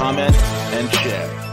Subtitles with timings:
[0.00, 0.34] comment,
[0.72, 1.49] and share.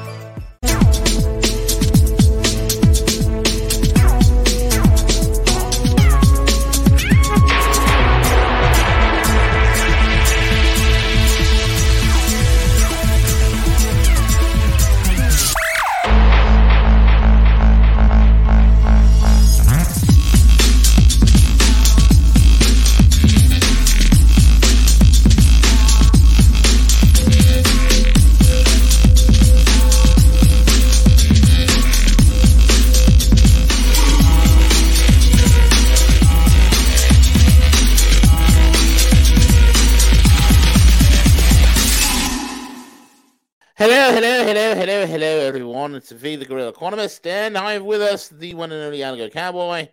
[46.18, 49.87] V, the Guerrilla Economist, and I have with us the one and only Algo Cowboy.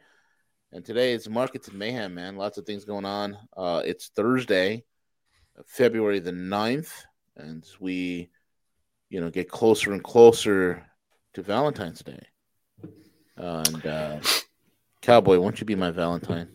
[0.72, 2.36] And today it's Markets and Mayhem, man.
[2.36, 3.36] Lots of things going on.
[3.56, 4.84] Uh, it's Thursday,
[5.66, 6.90] February the 9th,
[7.36, 8.30] and as we,
[9.10, 10.84] you know, get closer and closer
[11.34, 12.26] to Valentine's Day.
[13.36, 14.18] and uh,
[15.02, 16.48] Cowboy, won't you be my Valentine?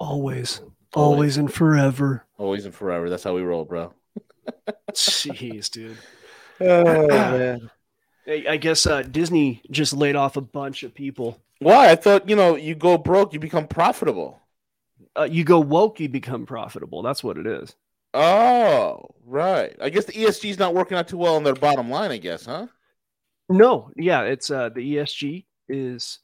[0.00, 0.62] Always,
[0.94, 2.24] always, and forever.
[2.38, 3.10] Always and forever.
[3.10, 3.92] That's how we roll, bro.
[4.92, 5.98] Jeez, dude.
[6.60, 7.70] Oh, man.
[8.26, 11.40] I I guess uh, Disney just laid off a bunch of people.
[11.58, 11.90] Why?
[11.90, 14.40] I thought, you know, you go broke, you become profitable.
[15.18, 17.02] Uh, you go woke, you become profitable.
[17.02, 17.74] That's what it is.
[18.12, 19.74] Oh, right.
[19.80, 22.18] I guess the ESG is not working out too well on their bottom line, I
[22.18, 22.66] guess, huh?
[23.48, 26.18] No, yeah, it's uh, the ESG is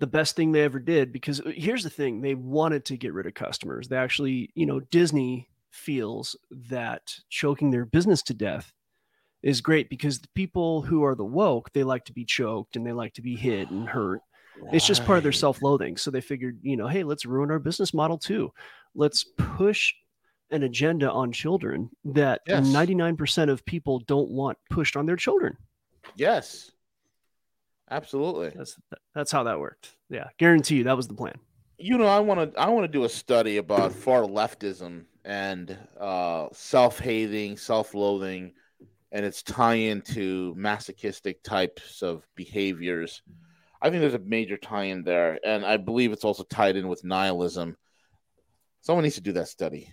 [0.00, 3.14] the best thing they ever did because uh, here's the thing: they wanted to get
[3.14, 3.88] rid of customers.
[3.88, 8.72] They actually, you know, Disney feels that choking their business to death
[9.42, 12.86] is great because the people who are the woke they like to be choked and
[12.86, 14.20] they like to be hit and hurt.
[14.72, 15.96] It's just part of their self-loathing.
[15.96, 18.52] So they figured you know hey let's ruin our business model too.
[18.94, 19.94] Let's push
[20.50, 22.66] an agenda on children that Yes.
[22.66, 25.56] 99% of people don't want pushed on their children.
[26.16, 26.72] Yes.
[27.90, 28.50] Absolutely.
[28.54, 28.76] that's
[29.14, 29.96] that's how that worked.
[30.10, 31.38] Yeah guarantee you that was the plan.
[31.80, 35.76] You know, I want to I want to do a study about far leftism and
[36.00, 38.52] uh, self-hating, self-loathing,
[39.12, 43.22] and its tie-in to masochistic types of behaviors.
[43.80, 47.04] I think there's a major tie-in there, and I believe it's also tied in with
[47.04, 47.76] nihilism.
[48.80, 49.92] Someone needs to do that study.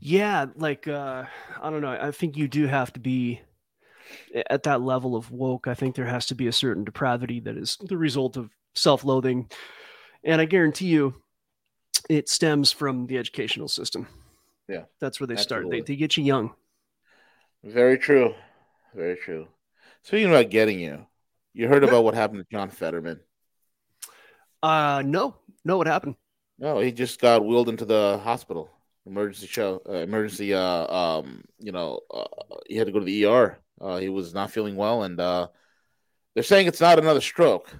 [0.00, 1.24] Yeah, like uh
[1.60, 1.96] I don't know.
[2.00, 3.40] I think you do have to be
[4.50, 5.68] at that level of woke.
[5.68, 9.50] I think there has to be a certain depravity that is the result of self-loathing.
[10.24, 11.14] And I guarantee you
[12.08, 14.08] it stems from the educational system.
[14.68, 15.70] Yeah, That's where they start.
[15.70, 16.54] They, they get you young.
[17.64, 18.34] Very true.
[18.94, 19.46] Very true.
[20.02, 21.06] Speaking about getting you,
[21.54, 23.20] you heard about what happened to John Fetterman.
[24.62, 25.36] Uh no.
[25.64, 26.16] No, what happened?
[26.58, 28.70] No, he just got wheeled into the hospital,
[29.06, 30.54] emergency show, uh, emergency.
[30.54, 32.24] Uh, um, you know, uh,
[32.68, 33.58] he had to go to the ER.
[33.80, 35.48] Uh, he was not feeling well, and uh,
[36.34, 37.74] they're saying it's not another stroke,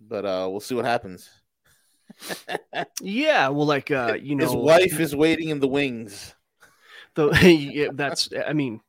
[0.00, 1.28] but uh, we'll see what happens.
[3.00, 6.34] Yeah, well like uh you know His wife is waiting in the wings.
[7.14, 8.80] the, yeah, that's I mean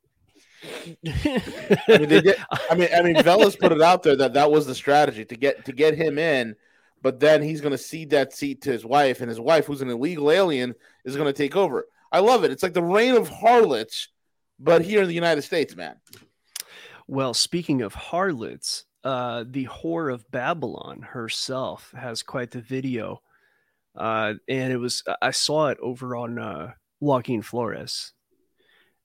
[0.63, 2.35] I mean, did,
[2.69, 5.35] I mean, I mean, Velas put it out there that that was the strategy to
[5.35, 6.55] get to get him in,
[7.01, 9.81] but then he's going to cede that seat to his wife, and his wife, who's
[9.81, 11.88] an illegal alien, is going to take over.
[12.11, 12.51] I love it.
[12.51, 14.09] It's like the reign of harlots,
[14.59, 15.95] but here in the United States, man.
[17.07, 23.22] Well, speaking of harlots, uh, the whore of Babylon herself has quite the video,
[23.95, 28.13] uh, and it was I saw it over on uh, Joaquin Flores,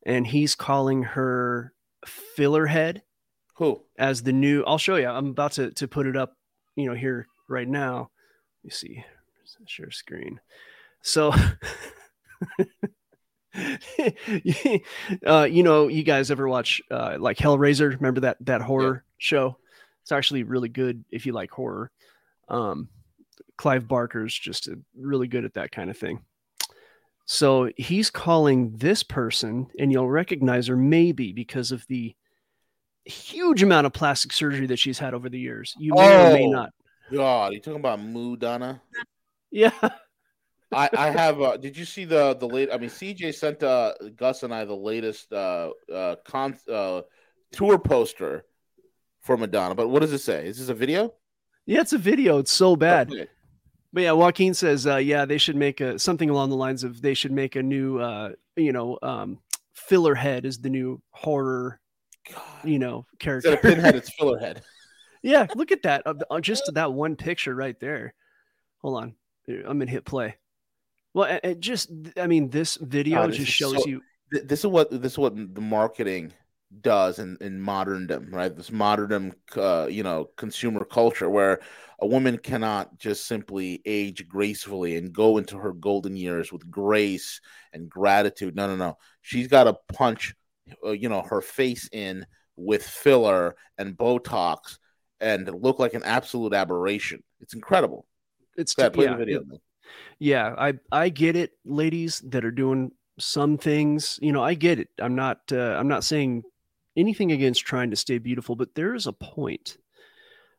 [0.06, 1.74] and he's calling her
[2.06, 3.02] fillerhead
[3.56, 3.82] Who?
[3.98, 4.62] as the new.
[4.64, 5.08] I'll show you.
[5.08, 6.34] I'm about to to put it up,
[6.76, 8.10] you know, here right now.
[8.62, 9.04] Let me see.
[9.66, 10.40] Share screen.
[11.02, 11.34] So.
[15.26, 17.94] uh, you know, you guys ever watch uh, like Hellraiser?
[17.94, 19.58] Remember that that horror show?
[20.02, 21.90] It's actually really good if you like horror.
[22.48, 22.88] Um,
[23.58, 26.20] Clive Barker's just uh really good at that kind of thing.
[27.26, 32.14] So he's calling this person, and you'll recognize her maybe because of the
[33.04, 35.74] huge amount of plastic surgery that she's had over the years.
[35.78, 36.50] You may or may Oh.
[36.50, 36.70] not.
[37.12, 38.80] God, you talking about Moo Donna?
[39.50, 39.70] Yeah.
[40.72, 41.40] I, I have.
[41.40, 42.68] Uh, did you see the the late?
[42.72, 47.02] I mean, CJ sent uh, Gus and I the latest uh, uh, con uh,
[47.52, 48.44] tour poster
[49.20, 49.74] for Madonna.
[49.76, 50.46] But what does it say?
[50.46, 51.14] Is this a video?
[51.64, 52.38] Yeah, it's a video.
[52.38, 53.12] It's so bad.
[53.12, 53.26] Okay.
[53.96, 57.00] But yeah, Joaquin says, uh, yeah, they should make a something along the lines of
[57.00, 59.38] they should make a new, uh, you know, um,
[59.72, 61.80] filler head is the new horror,
[62.30, 62.42] God.
[62.62, 63.52] you know, Instead character.
[63.54, 64.60] of pinhead, it's filler head.
[65.22, 66.04] yeah, look at that.
[66.42, 68.12] Just that one picture right there.
[68.82, 69.14] Hold on,
[69.48, 70.36] I'm gonna hit play.
[71.14, 74.02] Well, it, just, I mean, this video God, just shows so- you.
[74.30, 76.34] Th- This is what this is what the marketing
[76.80, 78.54] does in in moderndom, right?
[78.54, 81.60] This moderndom, uh, you know, consumer culture where
[82.00, 87.40] a woman cannot just simply age gracefully and go into her golden years with grace
[87.72, 88.54] and gratitude.
[88.56, 88.98] No, no, no.
[89.22, 90.34] She's got to punch,
[90.84, 92.26] uh, you know, her face in
[92.56, 94.78] with filler and Botox
[95.20, 97.22] and look like an absolute aberration.
[97.40, 98.06] It's incredible.
[98.56, 99.42] It's ahead, play yeah, the video.
[100.18, 104.78] yeah i i get it ladies that are doing some things you know i get
[104.78, 106.42] it i'm not uh, i'm not saying
[106.96, 109.76] anything against trying to stay beautiful but there is a point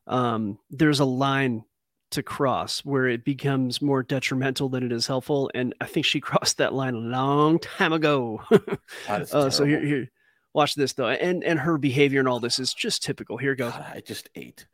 [0.08, 1.64] um there's a line
[2.10, 6.20] to cross where it becomes more detrimental than it is helpful and i think she
[6.22, 8.42] crossed that line a long time ago
[9.10, 10.12] uh, so here, here
[10.54, 13.74] watch this though and and her behavior and all this is just typical here goes
[13.74, 14.66] God, I just ate.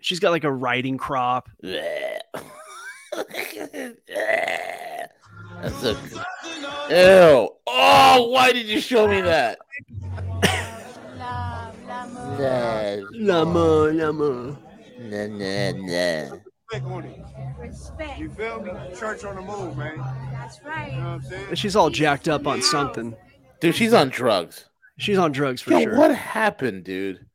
[0.00, 1.48] she's got like a riding crop
[5.60, 5.96] That's a
[6.90, 7.48] ew.
[7.66, 9.58] Oh, why did you show me that?
[12.38, 14.58] Nah, lama lama
[15.00, 16.36] nah, nah, nah.
[16.70, 17.20] Respect on it.
[17.58, 18.18] Respect.
[18.18, 18.70] You feel me?
[18.96, 19.98] Church on the move, man.
[20.32, 20.92] That's right.
[20.92, 21.54] You know what I'm saying?
[21.54, 23.16] she's all jacked up on something
[23.60, 24.66] Dude, she's on drugs.
[24.98, 27.26] she's on drugs for Yo, sure what happened, dude?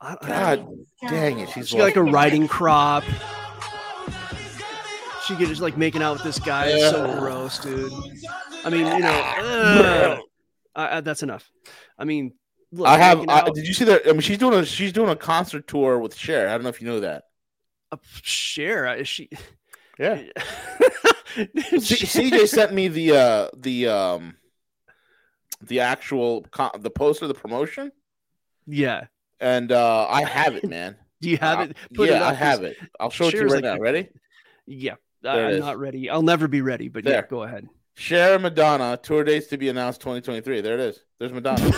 [0.00, 0.68] I- I- God
[1.08, 1.50] dang it.
[1.50, 3.04] She's She got like a riding crop.
[5.26, 6.66] She gets like making out with this guy.
[6.68, 7.92] It's so gross, dude.
[8.64, 10.20] I mean, you know, ugh.
[10.74, 11.48] I- I- that's enough.
[11.98, 12.32] I mean,
[12.72, 13.24] look, I have.
[13.28, 14.02] I, did you see that?
[14.06, 16.48] I mean, she's doing a she's doing a concert tour with Cher.
[16.48, 17.24] I don't know if you know that.
[17.92, 18.94] uh, share.
[18.96, 19.28] Is she?
[19.98, 20.22] Yeah.
[21.36, 24.36] CJ sent me the uh the um
[25.62, 27.92] the actual co- the poster, of the promotion,
[28.66, 29.06] yeah.
[29.40, 30.96] and uh I have it, man.
[31.20, 31.76] Do you have Uh, it?
[31.94, 32.76] Put yeah, it I have it.
[32.98, 33.78] I'll show it to you right like now.
[33.78, 34.08] Ready?
[34.66, 34.94] Yeah.
[35.22, 36.08] There I'm not ready.
[36.08, 36.88] I'll never be ready.
[36.88, 37.68] But yeah, go ahead.
[37.94, 40.60] Cher and Madonna tour dates to be announced 2023.
[40.60, 41.00] There it is.
[41.18, 41.60] There's Madonna.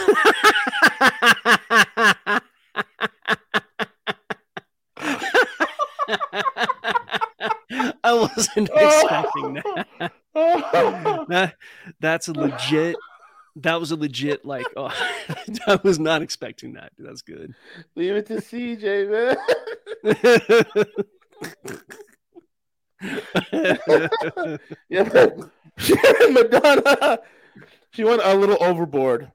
[8.04, 8.86] I wasn't oh.
[8.86, 10.12] expecting that.
[11.28, 11.54] that.
[12.00, 12.96] That's a legit.
[13.56, 14.66] That was a legit like.
[14.76, 14.92] Oh,
[15.66, 16.92] I was not expecting that.
[16.98, 17.54] That's good.
[17.96, 19.36] Leave it to CJ, man.
[24.88, 25.50] yeah, but Cher and
[26.30, 27.18] Madonna.
[27.90, 29.30] She went a little overboard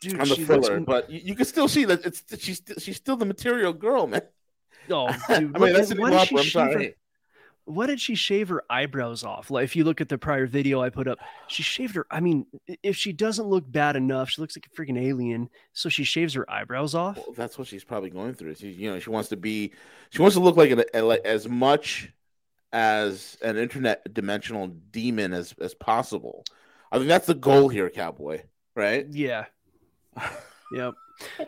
[0.00, 2.96] Dude, on the she looks- but you, you can still see that it's she's she's
[2.96, 4.22] still the material girl, man.
[4.90, 6.38] Oh, I dude, mean, what- that's a what did she opera.
[6.38, 6.94] I'm shave her- sorry.
[7.64, 9.50] what did she shave her eyebrows off?
[9.50, 11.18] Like, if you look at the prior video I put up,
[11.48, 12.06] she shaved her.
[12.10, 12.46] I mean,
[12.82, 15.48] if she doesn't look bad enough, she looks like a freaking alien.
[15.72, 17.16] So she shaves her eyebrows off.
[17.16, 18.54] Well, that's what she's probably going through.
[18.56, 19.72] She, you know, she wants to be,
[20.10, 22.12] she wants to look like, an, a- like as much
[22.74, 26.44] as an internet dimensional demon as as possible.
[26.90, 28.42] I think that's the goal here, cowboy.
[28.74, 29.06] Right?
[29.08, 29.46] Yeah.
[30.72, 30.94] yep.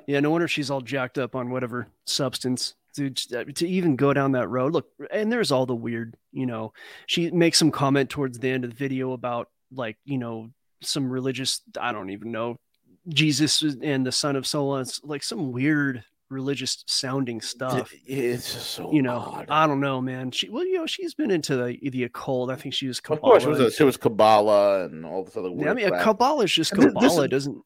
[0.07, 0.21] Yeah.
[0.21, 2.75] No wonder she's all jacked up on whatever substance.
[2.95, 4.73] Dude, to even go down that road.
[4.73, 6.73] Look, and there's all the weird, you know,
[7.07, 10.49] she makes some comment towards the end of the video about like, you know,
[10.81, 12.57] some religious, I don't even know,
[13.09, 17.93] Jesus and the son of so It's like some weird religious sounding stuff.
[18.07, 19.47] It's just so You know, odd.
[19.49, 20.31] I don't know, man.
[20.31, 22.51] She, well, you know, she's been into the, the occult.
[22.51, 23.21] I think she was Of Kabbalah.
[23.33, 26.03] course, it was, a, it was Kabbalah and all this other yeah, I mean, a.
[26.03, 27.25] Kabbalah is just And thi- this Kabbalah.
[27.25, 27.63] It doesn't,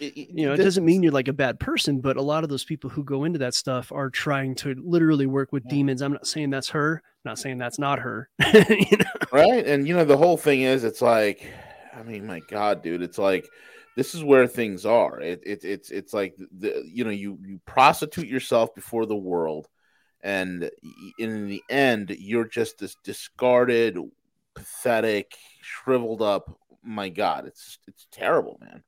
[0.00, 2.22] It- it- you know, it this- doesn't mean you're like a bad person, but a
[2.22, 5.64] lot of those people who go into that stuff are trying to literally work with
[5.66, 5.70] Yeah.
[5.76, 6.00] demons.
[6.02, 8.28] I'm not saying that's her, not saying that's not her.
[8.54, 9.04] you know?
[9.32, 11.46] right and you know the whole thing is it's like
[11.94, 13.46] i mean my god dude it's like
[14.00, 17.60] this is where things are it, it it's it's like the you know you you
[17.66, 19.68] prostitute yourself before the world
[20.22, 20.70] and
[21.18, 23.98] in the end you're just this discarded
[24.54, 26.50] pathetic shriveled up
[26.82, 28.82] my god it's it's terrible man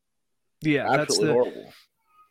[0.62, 1.73] Yeah, that's absolutely the horrible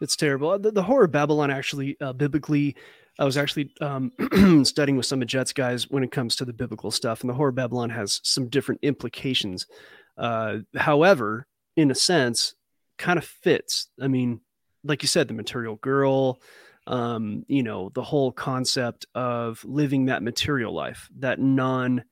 [0.01, 0.57] it's terrible.
[0.57, 2.75] The, the horror of Babylon actually uh, biblically,
[3.19, 4.11] I was actually um,
[4.65, 7.35] studying with some of Jet's guys when it comes to the biblical stuff, and the
[7.35, 9.67] horror of Babylon has some different implications.
[10.17, 11.45] Uh, however,
[11.77, 12.55] in a sense,
[13.01, 13.87] kind of fits.
[13.99, 14.39] I mean,
[14.83, 16.41] like you said, the material girl,
[16.87, 22.03] um, you know, the whole concept of living that material life, that non,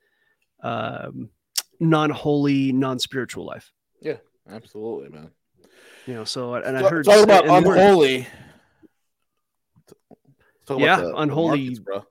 [0.63, 1.29] um,
[1.79, 3.71] non-holy, non-spiritual life.
[4.01, 4.17] Yeah,
[4.49, 5.31] absolutely, man.
[6.05, 8.27] You know, so and I heard talk about unholy.
[10.65, 12.05] Talk Yeah, the- the unholy markets, bro.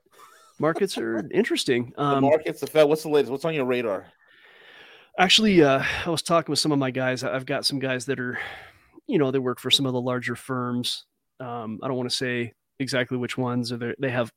[0.59, 1.93] markets are interesting.
[1.95, 2.87] The Um, markets, the Fed.
[2.87, 3.31] What's the latest?
[3.31, 4.07] What's on your radar?
[5.17, 7.23] Actually, uh, I was talking with some of my guys.
[7.23, 8.39] I've got some guys that are,
[9.09, 11.05] you know, they work for some of the larger firms.
[11.39, 14.31] Um, I don't want to say exactly which ones, or they're- have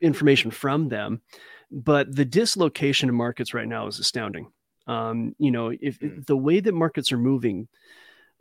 [0.00, 1.20] information from them,
[1.70, 4.50] but the dislocation in markets right now is astounding.
[4.86, 6.26] Um, you know, if Mm.
[6.26, 7.68] the way that markets are moving,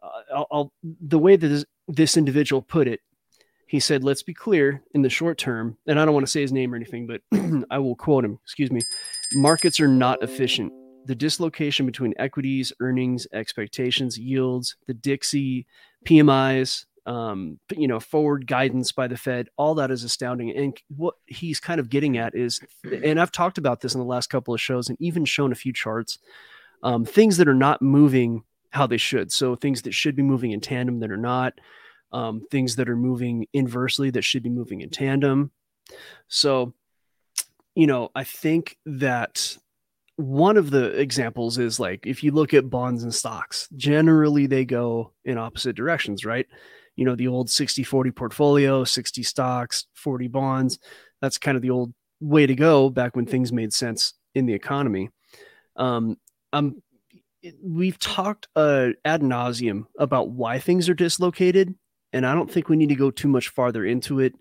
[0.02, 3.00] uh, I'll, I'll, the way that this, this individual put it,
[3.68, 6.42] he said, "Let's be clear in the short term," and I don't want to say
[6.42, 7.22] his name or anything, but
[7.72, 8.40] I will quote him.
[8.44, 8.82] Excuse me.
[9.34, 10.72] Markets are not efficient
[11.06, 15.66] the dislocation between equities, earnings, expectations, yields, the Dixie,
[16.06, 20.56] PMIs, um, you know, forward guidance by the Fed, all that is astounding.
[20.56, 22.62] And what he's kind of getting at is,
[23.04, 25.56] and I've talked about this in the last couple of shows and even shown a
[25.56, 26.20] few charts,
[26.82, 29.32] um, things that are not moving how they should.
[29.32, 31.54] So things that should be moving in tandem that are not,
[32.12, 35.52] um, things that are moving inversely that should be moving in tandem.
[36.28, 36.74] So,
[37.76, 39.58] you know, I think that
[40.16, 44.66] one of the examples is like if you look at bonds and stocks, generally they
[44.66, 46.46] go in opposite directions, right?
[46.96, 50.80] You know, the old 60 40 portfolio, 60 stocks, 40 bonds.
[51.22, 54.54] That's kind of the old way to go back when things made sense in the
[54.54, 55.10] economy.
[55.76, 56.18] Um,
[56.52, 56.84] um,
[57.64, 61.74] we've talked uh, ad nauseum about why things are dislocated,
[62.14, 64.36] and I don't think we need to go too much farther into it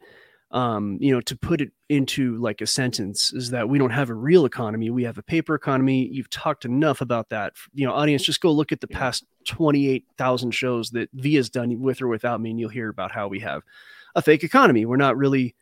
[0.52, 4.10] um, you know, to put it into like a sentence is that we don't have
[4.10, 4.90] a real economy.
[4.90, 6.08] We have a paper economy.
[6.12, 7.54] You've talked enough about that.
[7.72, 11.80] You know, audience, just go look at the past 28,000 shows that V has done
[11.80, 13.62] with or without me, and you'll hear about how we have
[14.14, 14.84] a fake economy.
[14.84, 15.54] We're not really,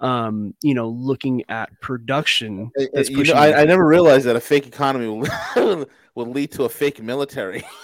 [0.00, 2.72] um, you know, looking at production.
[2.76, 3.60] You know, I.
[3.60, 5.28] I never realized that a fake economy will,
[6.16, 7.62] will lead to a fake military.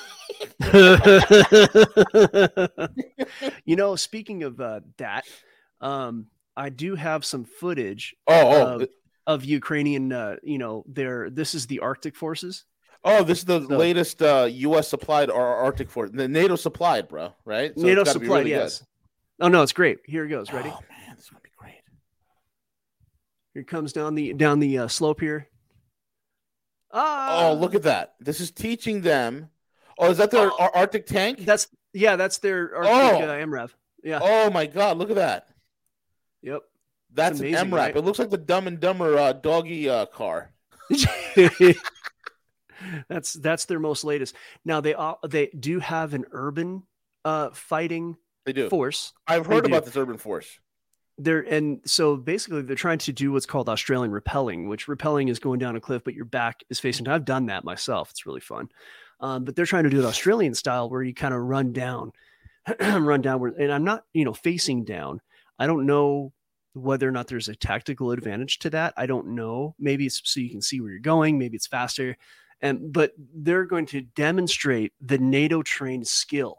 [3.64, 5.24] you know, speaking of uh, that,
[5.80, 6.26] um,
[6.60, 8.88] I do have some footage Oh, oh, of,
[9.26, 12.64] of Ukrainian, uh, you know, their this is the Arctic forces.
[13.04, 13.22] oh!
[13.24, 14.88] This is the So- latest uh, U.S.
[14.88, 16.10] supplied or Arctic force.
[16.12, 17.32] The NATO supplied, bro.
[17.44, 17.72] Right?
[17.76, 18.70] So NATO supplied, really good.
[18.70, 18.84] yes.
[19.40, 19.98] Oh no, it's great.
[20.04, 20.52] Here it goes.
[20.52, 20.68] Ready?
[20.68, 21.80] Oh man, this is gonna be great.
[23.54, 25.48] Here it comes down the down the uh, slope here.
[26.92, 28.14] Ah, Oh, look at that!
[28.20, 29.48] This is teaching them.
[29.98, 30.68] Oh, is that their Oh.
[30.74, 31.44] Arctic tank?
[31.44, 33.30] that's yeah, that's their Arctic Oh.
[33.30, 33.70] uh, MRAP.
[34.02, 34.18] Yeah.
[34.22, 34.98] Oh my God!
[34.98, 35.46] Look at that.
[36.42, 36.62] Yep.
[37.12, 37.76] That's amazing, an MRAP.
[37.76, 37.96] right?
[37.96, 40.52] It looks like the Dumb and Dumber uh, doggy uh, car.
[43.08, 44.34] that's that's their most latest.
[44.64, 46.84] Now they all they do have an urban
[47.24, 48.16] uh fighting
[48.46, 48.68] They do.
[48.68, 49.12] force.
[49.26, 50.58] I've heard about this urban force.
[51.18, 55.38] They're and so basically they're trying to do what's called Australian rappelling, which rappelling is
[55.38, 57.08] going down a cliff, but your back is facing.
[57.08, 58.10] I've done that myself.
[58.10, 58.68] It's really fun.
[59.20, 62.12] Um, but they're trying to do it Australian style, where you kind of run down,
[62.80, 63.56] run downward.
[63.58, 65.20] And I'm not, you know, facing down.
[65.60, 66.32] I don't know
[66.72, 68.94] whether or not there's a tactical advantage to that.
[68.96, 69.76] I don't know.
[69.78, 71.38] Maybe it's so you can see where you're going.
[71.38, 72.16] Maybe it's faster.
[72.60, 76.56] And but they're going to demonstrate the NATO trained skill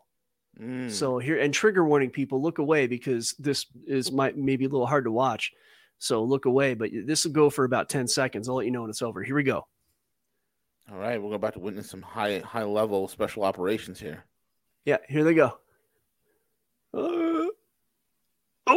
[0.59, 0.91] Mm.
[0.91, 4.85] so here and trigger warning people look away because this is might maybe a little
[4.85, 5.53] hard to watch.
[5.97, 8.49] So look away, but this will go for about 10 seconds.
[8.49, 9.23] I'll let you know when it's over.
[9.23, 9.65] Here we go.
[10.91, 14.25] All right, we're about to witness some high high level special operations here.
[14.83, 15.57] Yeah, here they go.
[16.93, 17.47] Uh,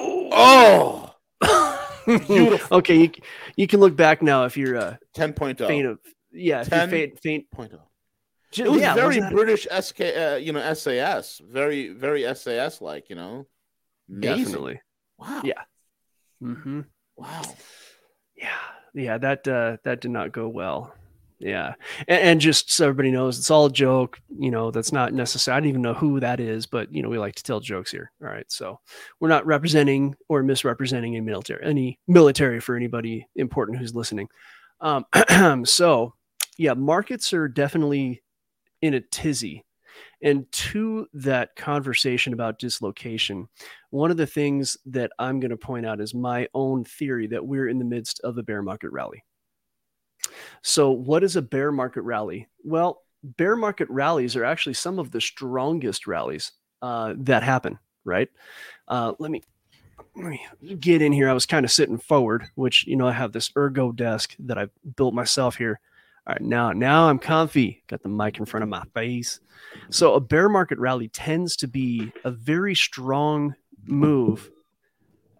[0.02, 1.10] Oh,
[2.06, 2.78] beautiful.
[2.78, 3.10] okay, you,
[3.56, 5.66] you can look back now if you're uh, 10.0.
[5.66, 5.98] faint of
[6.32, 7.50] yeah, if 10 you're faint faint.
[7.50, 7.82] Point oh.
[8.56, 13.16] It was yeah, very British SK, uh, you know, SAS, very very SAS like, you
[13.16, 13.46] know.
[14.08, 14.44] Amazing.
[14.44, 14.80] definitely.
[15.18, 15.42] Wow.
[15.44, 15.62] Yeah.
[16.40, 16.82] hmm
[17.16, 17.42] Wow.
[18.36, 18.48] Yeah,
[18.94, 20.94] yeah, that uh, that did not go well.
[21.44, 21.74] Yeah,
[22.08, 24.18] and, and just so everybody knows, it's all a joke.
[24.38, 25.54] You know, that's not necessary.
[25.54, 27.90] I don't even know who that is, but you know, we like to tell jokes
[27.90, 28.10] here.
[28.22, 28.80] All right, so
[29.20, 34.28] we're not representing or misrepresenting any military, any military for anybody important who's listening.
[34.80, 35.04] Um,
[35.66, 36.14] so,
[36.56, 38.22] yeah, markets are definitely
[38.80, 39.66] in a tizzy.
[40.22, 43.48] And to that conversation about dislocation,
[43.90, 47.46] one of the things that I'm going to point out is my own theory that
[47.46, 49.22] we're in the midst of a bear market rally.
[50.62, 52.48] So, what is a bear market rally?
[52.62, 56.52] Well, bear market rallies are actually some of the strongest rallies
[56.82, 58.28] uh, that happen, right?
[58.88, 59.42] Uh, let me
[60.16, 60.46] let me
[60.80, 61.28] get in here.
[61.28, 64.58] I was kind of sitting forward, which you know I have this ergo desk that
[64.58, 65.80] I built myself here.
[66.26, 67.82] All right, now now I'm comfy.
[67.86, 69.40] Got the mic in front of my face.
[69.90, 73.54] So a bear market rally tends to be a very strong
[73.86, 74.50] move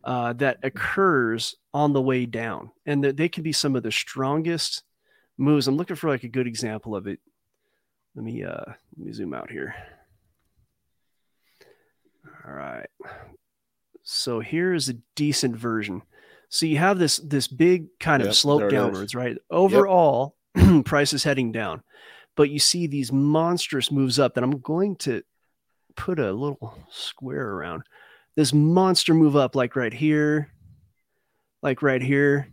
[0.05, 3.93] uh, that occurs on the way down, and that they can be some of the
[3.93, 4.83] strongest
[5.39, 5.67] moves.
[5.67, 7.21] I'm looking for like a good example of it.
[8.15, 8.65] Let me uh
[8.97, 9.75] let me zoom out here.
[12.47, 12.87] All right.
[14.03, 16.03] So here is a decent version.
[16.49, 18.71] So you have this this big kind Yep, of slope it is.
[18.73, 19.37] downwards, right?
[19.51, 20.37] Overall,
[20.85, 21.83] price is heading down,
[22.37, 25.23] but you see these monstrous moves up that I'm going to
[25.97, 27.83] put a little square around.
[28.37, 30.51] This monster move up, like right here,
[31.63, 32.49] like right here,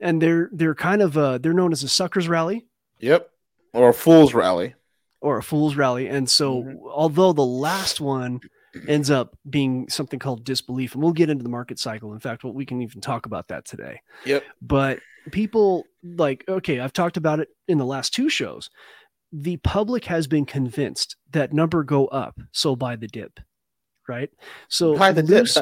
[0.00, 2.66] and they're they're kind of uh they're known as a suckers rally
[3.00, 3.30] Yep.
[3.74, 4.74] Or a fool's rally.
[5.20, 6.06] or a fool's rally.
[6.08, 6.76] And so, Mhm.
[6.90, 8.40] although the last one
[8.86, 12.12] ends up being something called disbelief, and we'll get into the market cycle.
[12.12, 14.00] In fact, well, we can even talk about that today.
[14.26, 14.44] Yep.
[14.62, 15.00] But
[15.32, 18.70] people like, okay, I've talked about it in the last two shows.
[19.32, 23.40] The public has been convinced that number go up, so buy the dip,
[24.08, 24.30] right?
[24.68, 25.58] So Buy the loose-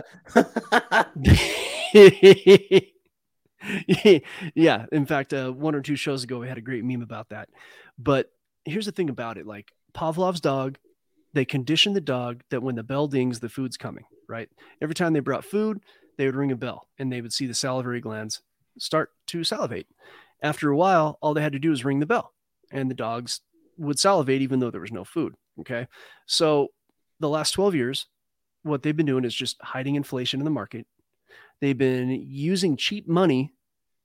[4.55, 7.29] yeah in fact uh, one or two shows ago we had a great meme about
[7.31, 7.49] that.
[7.99, 8.31] But
[8.65, 10.79] here's the thing about it like pavlov's dog
[11.33, 14.49] they conditioned the dog that when the bell dings the food's coming right?
[14.83, 15.81] Every time they brought food
[16.17, 18.41] they would ring a bell and they would see the salivary glands
[18.79, 19.87] start to salivate.
[20.43, 22.33] After a while all they had to do was ring the bell
[22.71, 23.41] and the dogs
[23.79, 25.87] would salivate even though there was no food okay?
[26.27, 26.69] So
[27.21, 28.07] the last 12 years
[28.67, 30.87] what they've been doing is just hiding inflation in the market.
[31.61, 33.53] They've been using cheap money.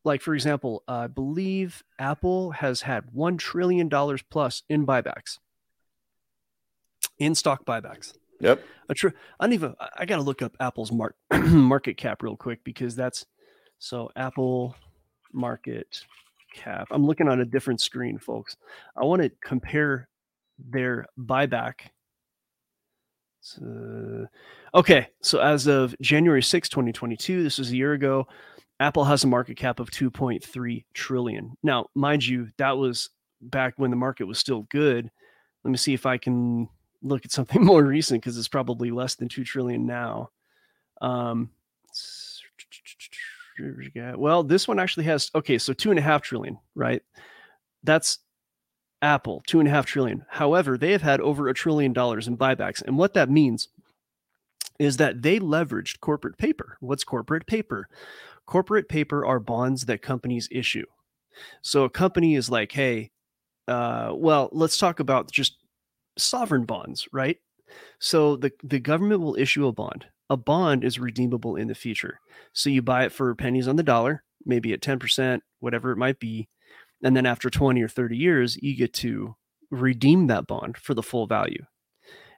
[0.03, 3.87] Like for example i believe apple has had $1 trillion
[4.31, 5.37] plus in buybacks
[7.19, 8.13] in stock buybacks.
[8.39, 8.63] Yep.
[8.89, 12.35] a tr- i don't even i I gotta look up apple's mar- market cap real
[12.35, 13.25] quick because that's
[13.77, 14.75] so apple
[15.31, 16.01] market
[16.55, 18.57] cap i'm looking on a different screen folks.
[18.97, 20.09] I want to compare
[20.57, 21.75] their buyback
[23.41, 24.27] so,
[24.75, 28.27] okay, so as of January 6, 2022, this was a year ago,
[28.79, 31.57] Apple has a market cap of 2.3 trillion.
[31.63, 33.09] Now, mind you, that was
[33.41, 35.09] back when the market was still good.
[35.63, 36.69] Let me see if I can
[37.01, 40.29] look at something more recent because it's probably less than 2 trillion now.
[41.01, 41.49] Um,
[44.17, 47.01] well, this one actually has okay, so two and a half trillion, right?
[47.83, 48.19] That's
[49.01, 50.25] Apple, two and a half trillion.
[50.29, 52.81] However, they have had over a trillion dollars in buybacks.
[52.81, 53.69] And what that means
[54.79, 56.77] is that they leveraged corporate paper.
[56.79, 57.87] What's corporate paper?
[58.45, 60.85] Corporate paper are bonds that companies issue.
[61.61, 63.11] So a company is like, hey,
[63.67, 65.57] uh, well, let's talk about just
[66.17, 67.37] sovereign bonds, right?
[67.99, 70.05] So the, the government will issue a bond.
[70.29, 72.19] A bond is redeemable in the future.
[72.53, 76.19] So you buy it for pennies on the dollar, maybe at 10%, whatever it might
[76.19, 76.47] be
[77.03, 79.35] and then after 20 or 30 years you get to
[79.69, 81.63] redeem that bond for the full value.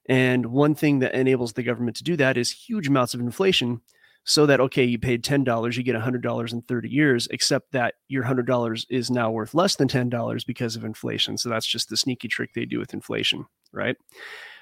[0.08, 3.82] And one thing that enables the government to do that is huge amounts of inflation
[4.26, 8.24] so that okay you paid $10 you get $100 in 30 years except that your
[8.24, 11.38] $100 is now worth less than $10 because of inflation.
[11.38, 13.98] So that's just the sneaky trick they do with inflation right?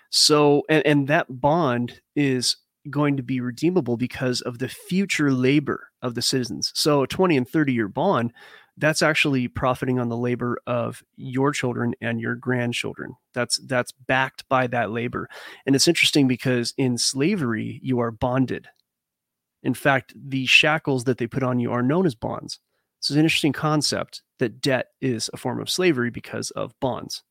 [0.10, 2.58] So and, and that bond is
[2.90, 6.72] going to be redeemable because of the future labor of the citizens.
[6.74, 8.34] So a 20 and 30 year bond
[8.82, 13.15] that's actually profiting on the labor of your children and your grandchildren.
[13.34, 15.30] That's that's backed by that labor.
[15.65, 18.67] And it's interesting because in slavery you are bonded.
[19.63, 22.60] In fact the shackles that they put on you are known as bonds.
[23.00, 27.24] So it's an interesting concept that debt is a form of slavery because of bonds.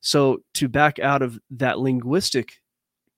[0.00, 2.54] So to back out of that linguistic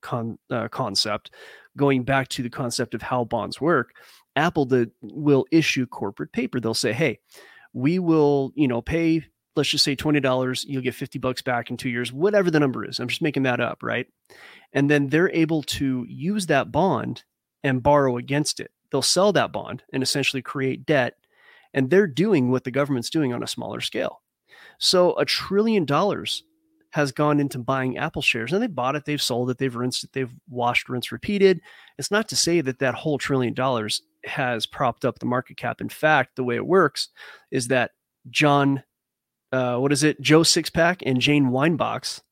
[0.03, 1.31] con, uh, concept
[1.77, 3.95] going back to the concept of how bonds work
[4.37, 6.61] apple the, will issue corporate paper.
[6.61, 7.19] They'll say hey
[7.73, 9.25] we will, you know, pay,
[9.57, 12.85] let's just say $20, you'll get 50 bucks back in two years, whatever the number
[12.85, 12.99] is.
[12.99, 14.07] I'm just making that up, right?
[14.73, 17.25] And then they're able to use that bond
[17.63, 18.71] and borrow against it.
[18.91, 21.15] They'll sell that bond and essentially create debt.
[21.75, 24.21] And they're doing what the government's doing on a smaller scale.
[24.79, 26.45] So a trillion dollars
[26.91, 30.05] has gone into buying Apple shares and they bought it, they've sold it, they've rinsed
[30.05, 31.61] it, they've washed, rinse, repeated.
[31.99, 35.81] It's not to say that that whole trillion dollars has propped up the market cap.
[35.81, 37.09] In fact, the way it works
[37.51, 37.93] is that
[38.31, 38.83] John,
[39.53, 42.23] uh, what is it, Joe Sixpack and Jane Weinbach's,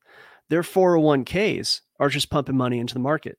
[0.48, 3.38] their 401ks are just pumping money into the market.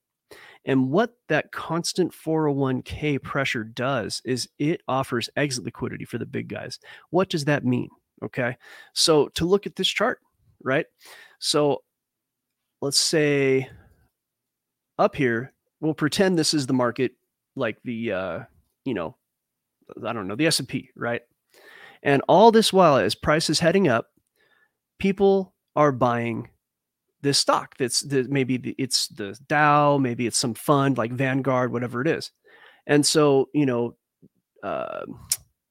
[0.65, 6.47] And what that constant 401k pressure does is it offers exit liquidity for the big
[6.47, 6.79] guys.
[7.09, 7.89] What does that mean?
[8.23, 8.55] Okay.
[8.93, 10.19] So to look at this chart,
[10.63, 10.85] right?
[11.39, 11.81] So
[12.81, 13.69] let's say
[14.99, 17.13] up here, we'll pretend this is the market
[17.55, 18.39] like the uh
[18.85, 19.15] you know
[20.05, 21.21] i don't know the s&p right
[22.03, 24.07] and all this while as price is heading up
[24.99, 26.49] people are buying
[27.21, 31.71] this stock that's the, maybe the, it's the dow maybe it's some fund like vanguard
[31.71, 32.31] whatever it is
[32.87, 33.95] and so you know
[34.63, 35.05] uh,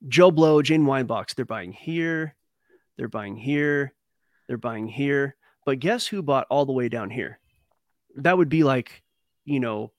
[0.09, 2.35] joe blow jane weinbach's they're buying here
[3.01, 3.95] they're buying here,
[4.47, 5.35] they're buying here.
[5.65, 7.41] But guess who bought all the way down here?
[8.17, 9.03] That would be like,
[9.47, 9.93] you know,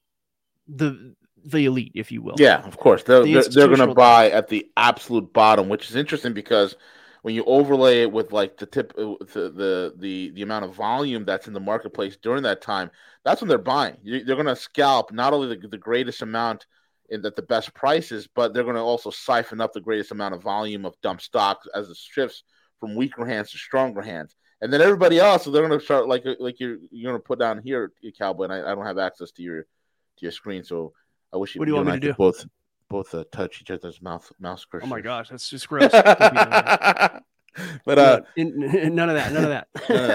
[0.68, 2.36] the the elite, if you will.
[2.38, 3.04] Yeah, of course.
[3.04, 6.76] They're The they're, they're going to buy at the absolute bottom, which is interesting because
[7.22, 10.76] when you overlay it with like the tip, uh, the the the, the amount of
[10.76, 12.92] volume that's in the marketplace during that time,
[13.24, 13.98] that's when they're buying.
[14.04, 16.66] They're going to scalp not only the, the greatest amount
[17.10, 20.34] in at the best prices, but they're going to also siphon up the greatest amount
[20.34, 22.44] of volume of dump stocks as it shifts
[22.80, 24.36] from weaker hands to stronger hands.
[24.62, 27.28] And then everybody else, so they're going to start like like you're you're going to
[27.28, 28.46] put down here, Cowboy.
[28.46, 30.94] And I, I don't have access to your to your screen, so
[31.34, 32.14] I wish you, What do you want me to do?
[32.14, 32.46] both
[32.90, 34.82] both uh, touch each other's mouth mouse cursors.
[34.84, 35.92] Oh my gosh, that's just gross.
[35.92, 37.24] Don't be doing that.
[37.86, 39.32] but uh, No, in- none of that.
[39.32, 39.68] None of that.
[39.90, 40.08] None of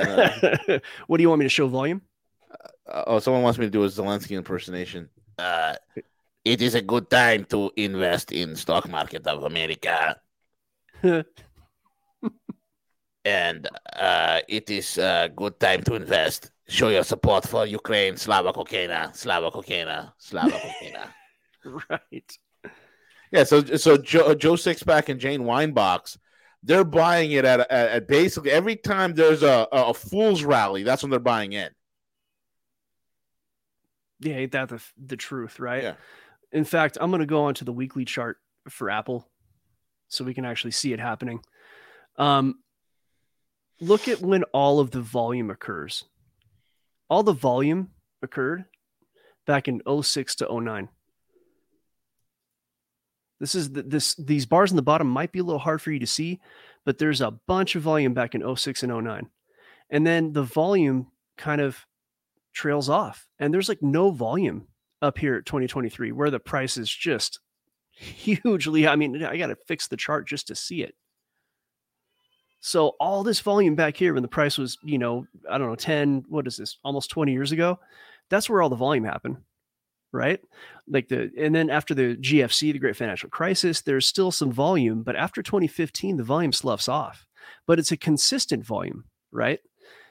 [0.67, 2.03] that, what do you want me to show volume?
[2.87, 5.09] uh, oh, someone wants me to do a Zelensky impersonation.
[5.39, 5.75] Uh,
[6.45, 10.21] it is a good time to invest in stock market of America,
[13.25, 16.51] and uh, it is a good time to invest.
[16.69, 21.09] Show your support for Ukraine, Slava Kokena, Slava Kokena, Slava Kokena.
[21.91, 22.39] right.
[23.31, 26.19] Yeah, so so Joe, Joe Sixpack and Jane Weinbox,
[26.63, 31.03] they're buying it at, at, at basically every time there's a, a fool's rally, that's
[31.03, 31.71] when they're buying in.
[34.21, 35.83] Yeah, ain't that the the truth, right?
[35.83, 35.95] Yeah.
[36.53, 39.29] In fact, I'm going to go onto the weekly chart for Apple
[40.09, 41.41] so we can actually see it happening.
[42.17, 42.61] Um,
[43.81, 46.05] look at when all of the volume occurs.
[47.09, 47.91] All the volume
[48.23, 48.65] occurred
[49.47, 50.89] back in 06 to 09.
[53.39, 55.93] This is the, this these bars in the bottom might be a little hard for
[55.93, 56.41] you to see,
[56.85, 59.29] but there's a bunch of volume back in 06 and 09.
[59.91, 61.87] And then the volume kind of
[62.57, 64.67] trails off and there's like no volume
[65.03, 67.39] up here at 2023 where the price is just
[67.91, 70.95] hugely i mean i got to fix the chart just to see it
[72.61, 75.77] so all this volume back here when the price was you know i don't know
[75.77, 77.79] 10 what is this almost 20 years ago
[78.31, 79.37] that's where all the volume happened
[80.13, 80.41] right
[80.89, 85.03] like the and then after the gfc the great financial crisis there's still some volume
[85.03, 87.27] but after 2015 the volume sloughs off
[87.67, 89.61] but it's a consistent volume right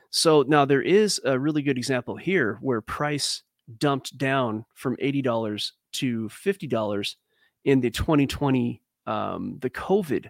[0.10, 3.44] so now there is a really good example here where price
[3.78, 7.16] dumped down from $80 to $50
[7.64, 10.30] in the 2020 um, the COVID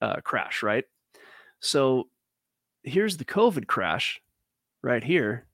[0.00, 0.84] uh, crash, right?
[1.60, 2.08] So
[2.82, 4.20] here's the COVID crash
[4.82, 5.46] right here.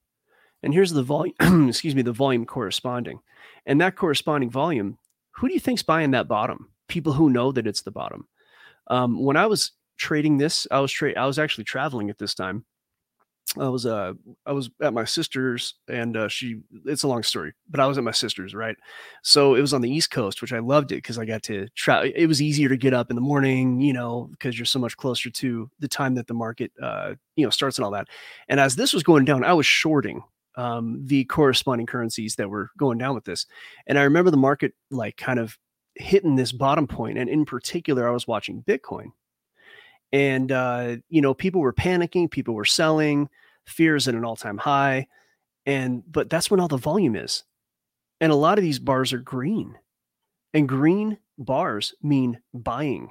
[0.62, 1.34] And here's the volume,
[1.68, 3.20] excuse me, the volume corresponding.
[3.66, 4.98] And that corresponding volume,
[5.32, 6.70] who do you think's buying that bottom?
[6.88, 8.26] People who know that it's the bottom.
[8.88, 12.34] Um, when I was trading this, I was tra- I was actually traveling at this
[12.34, 12.64] time.
[13.59, 14.14] I was uh
[14.46, 17.98] I was at my sister's and uh she it's a long story, but I was
[17.98, 18.76] at my sister's, right?
[19.22, 21.68] So it was on the East Coast, which I loved it because I got to
[21.76, 24.78] try it was easier to get up in the morning, you know, because you're so
[24.78, 28.09] much closer to the time that the market uh you know starts and all that.
[28.48, 30.22] And as this was going down, I was shorting
[30.57, 33.46] um the corresponding currencies that were going down with this.
[33.87, 35.59] And I remember the market like kind of
[35.96, 39.12] hitting this bottom point and in particular I was watching Bitcoin
[40.14, 43.29] and uh, you know people were panicking people were selling
[43.66, 45.07] fears at an all-time high
[45.66, 47.42] and but that's when all the volume is
[48.20, 49.74] and a lot of these bars are green
[50.55, 53.11] and green bars mean buying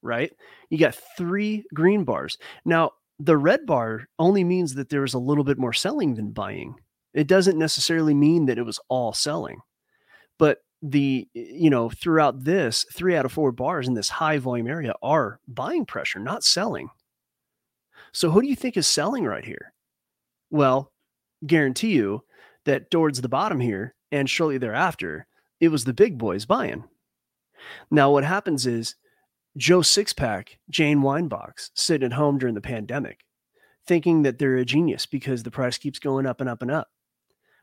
[0.00, 0.32] right?
[0.70, 2.38] You got three green bars.
[2.64, 6.30] Now the red bar only means that there was a little bit more selling than
[6.30, 6.76] buying.
[7.14, 9.58] It doesn't necessarily mean that it was all selling
[10.38, 14.68] but the you know throughout this three out of four bars in this high volume
[14.68, 16.88] area are buying pressure not selling.
[18.12, 19.72] So who do you think is selling right here?
[20.50, 20.92] Well
[21.46, 22.22] guarantee you
[22.64, 25.26] that towards the bottom here and shortly thereafter
[25.60, 26.84] it was the big boys buying.
[27.90, 28.94] Now what happens is
[29.56, 33.24] joe sixpack jane weinbox sitting at home during the pandemic
[33.86, 36.88] thinking that they're a genius because the price keeps going up and up and up.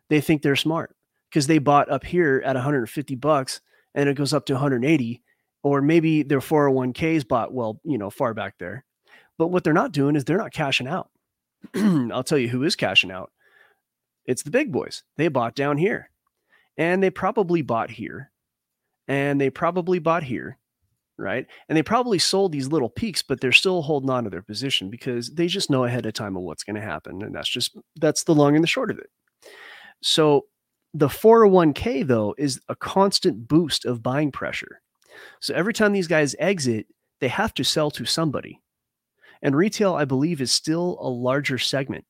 [0.09, 0.95] They think they're smart
[1.35, 3.59] because they bought up here at 150 bucks
[3.93, 5.21] and it goes up to 180
[5.63, 8.85] or maybe their 401ks bought well you know far back there.
[9.37, 11.09] But what they're not doing is they're not cashing out.
[11.75, 13.33] I'll tell you who is cashing out.
[14.25, 15.03] It's the big boys.
[15.17, 16.09] They bought down here.
[16.77, 18.31] And they probably bought here.
[19.09, 20.57] And they probably bought here
[21.17, 21.47] right?
[21.69, 24.89] And they probably sold these little peaks but they're still holding on to their position
[24.89, 27.77] because they just know ahead of time of what's going to happen and that's just
[27.97, 29.09] that's the long and the short of it.
[30.01, 30.45] So
[30.95, 34.81] the 401k though is a constant boost of buying pressure.
[35.41, 36.87] So every time these guys exit,
[37.19, 38.61] they have to sell to somebody.
[39.41, 42.05] And retail, I believe, is still a larger segment.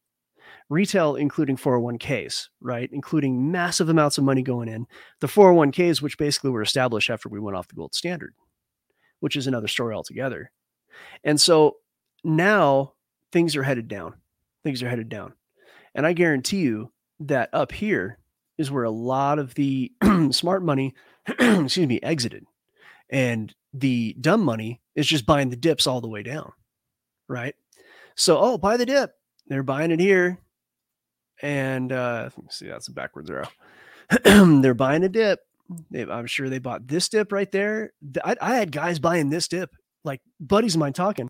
[0.70, 2.88] Retail, including 401ks, right?
[2.92, 4.86] Including massive amounts of money going in.
[5.20, 8.36] The 401ks, which basically were established after we went off the gold standard,
[9.20, 10.52] which is another story altogether.
[11.24, 11.78] And so
[12.24, 12.94] now
[13.32, 14.14] things are headed down.
[14.64, 15.34] Things are headed down.
[15.96, 18.20] And I guarantee you that up here
[18.58, 19.92] is where a lot of the
[20.32, 20.94] smart money,
[21.28, 22.46] excuse me, exited.
[23.10, 26.52] And the dumb money is just buying the dips all the way down.
[27.28, 27.56] Right.
[28.16, 29.12] So, oh, buy the dip.
[29.48, 30.40] They're buying it here.
[31.42, 33.50] And uh, let me see, that's a backwards arrow.
[34.62, 35.40] They're buying a dip.
[35.92, 37.92] They, I'm sure they bought this dip right there.
[38.24, 41.28] I, I had guys buying this dip, like buddies of mine talking.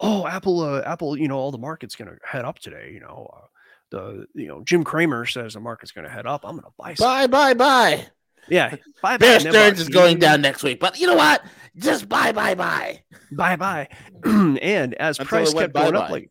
[0.00, 2.90] Oh, Apple, uh, Apple, you know, all the market's going to head up today.
[2.94, 3.46] You know, uh,
[3.90, 6.44] the, you know, Jim Cramer says the market's going to head up.
[6.44, 7.06] I'm going to buy some.
[7.06, 8.06] Buy, buy, buy.
[8.48, 8.76] Yeah.
[9.02, 11.42] Buy, Bear buy, Stearns is going down next week, but you know what?
[11.76, 13.02] Just buy, buy, buy.
[13.30, 13.88] Bye bye.
[14.24, 16.12] and as Until price it went kept going up, bye-bye.
[16.12, 16.30] like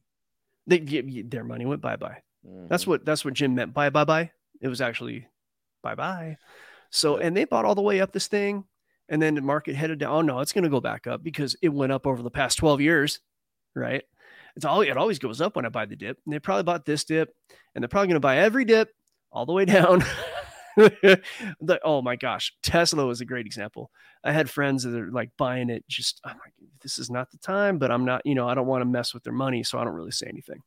[0.68, 2.18] they, y- y- their money went bye bye.
[2.68, 2.88] That's Mhm.
[2.88, 4.32] what that's what Jim meant by bye bye.
[4.62, 5.28] It was actually
[5.82, 6.38] bye bye.
[6.90, 7.28] So Yeah.
[7.28, 8.66] and they bought all the way up this thing,
[9.08, 10.12] and then the market headed down.
[10.12, 12.58] Oh no, it's going to go back up because it went up over the past
[12.58, 13.20] twelve years,
[13.76, 14.04] right?
[14.56, 16.18] It's all it always goes up when I buy the dip.
[16.26, 17.34] And they probably bought this dip,
[17.76, 18.94] and they're probably going to buy every dip
[19.32, 20.04] all the way down.
[20.76, 23.92] the, oh my gosh, Tesla was a great example.
[24.24, 25.84] I had friends that are like buying it.
[25.88, 28.26] Just I'm like, this is not the time, but I'm not.
[28.26, 30.28] You know, I don't want to mess with their money, so I don't really say
[30.28, 30.62] anything.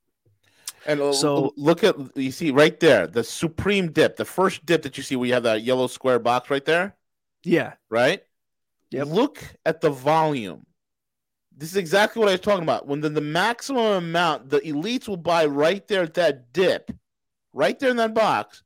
[0.87, 4.97] And So- look at you see right there the supreme dip, the first dip that
[4.97, 6.97] you see We have that yellow square box right there,
[7.45, 8.23] Yeah, right?
[8.91, 9.07] Yep.
[9.07, 10.67] Look at the volume.
[11.57, 12.87] This is exactly what I was talking about.
[12.87, 16.91] When the, the maximum amount, the elites will buy right there at that dip,
[17.53, 18.63] right there in that box.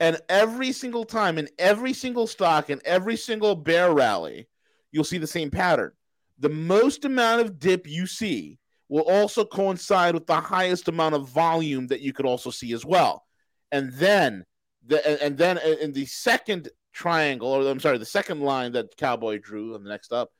[0.00, 4.48] And every single time in every single stock in every single bear rally,
[4.90, 5.92] you'll see the same pattern.
[6.38, 8.58] The most amount of dip you see
[8.88, 12.84] will also coincide with the highest amount of volume that you could also see as
[12.84, 13.24] well.
[13.70, 14.44] And then
[14.86, 18.96] the and, and then in the second triangle, or I'm sorry, the second line that
[18.96, 20.30] Cowboy drew on the next up,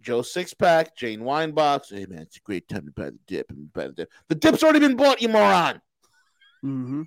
[0.00, 1.90] Joe Sixpack, Jane Weinbox.
[1.94, 4.10] Hey man, it's a great time to buy the dip and buy the dip.
[4.28, 5.80] The dip's already been bought, you moron.
[6.64, 7.02] Mm-hmm.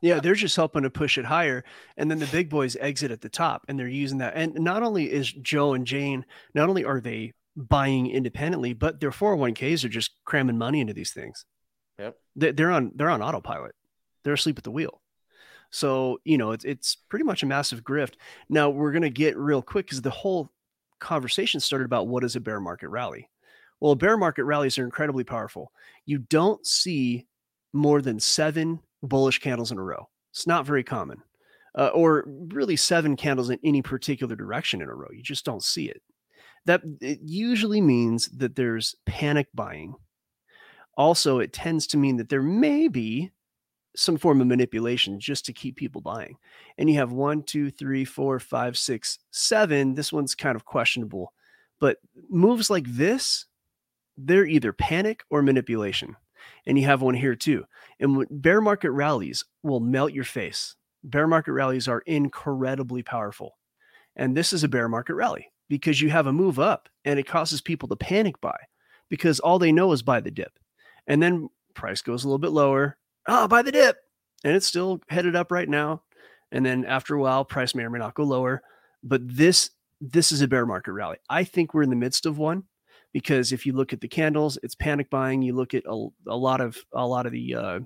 [0.00, 1.64] Yeah, they're just helping to push it higher.
[1.96, 4.32] And then the big boys exit at the top and they're using that.
[4.36, 9.10] And not only is Joe and Jane, not only are they buying independently, but their
[9.10, 11.44] 401ks are just cramming money into these things.
[11.98, 12.16] Yep.
[12.36, 13.74] They- They're on they're on autopilot.
[14.24, 15.00] They're asleep at the wheel.
[15.70, 18.14] So, you know, it's it's pretty much a massive grift.
[18.48, 20.50] Now we're gonna get real quick because the whole
[21.02, 23.28] conversation started about what is a bear market rally.
[23.80, 25.72] Well, bear market rallies are incredibly powerful.
[26.06, 27.26] You don't see
[27.72, 30.08] more than seven bullish candles in a row.
[30.30, 31.20] It's not very common,
[31.76, 35.08] uh, or really seven candles in any particular direction in a row.
[35.12, 36.00] You just don't see it.
[36.64, 39.94] That it usually means that there's panic buying.
[40.96, 43.32] Also, it tends to mean that there may be
[43.94, 46.36] some form of manipulation just to keep people buying.
[46.78, 49.94] And you have one, two, three, four, five, six, seven.
[49.94, 51.32] This one's kind of questionable,
[51.78, 53.46] but moves like this,
[54.16, 56.16] they're either panic or manipulation.
[56.66, 57.64] And you have one here too.
[58.00, 60.74] And bear market rallies will melt your face.
[61.04, 63.58] Bear market rallies are incredibly powerful.
[64.16, 67.26] And this is a bear market rally because you have a move up and it
[67.26, 68.58] causes people to panic buy
[69.08, 70.58] because all they know is buy the dip.
[71.06, 72.96] And then price goes a little bit lower.
[73.26, 73.98] Oh, buy the dip.
[74.44, 76.02] And it's still headed up right now.
[76.50, 78.62] And then after a while, price may or may not go lower.
[79.02, 81.18] But this this is a bear market rally.
[81.30, 82.64] I think we're in the midst of one
[83.12, 85.42] because if you look at the candles, it's panic buying.
[85.42, 87.80] You look at a, a lot of a lot of the uh,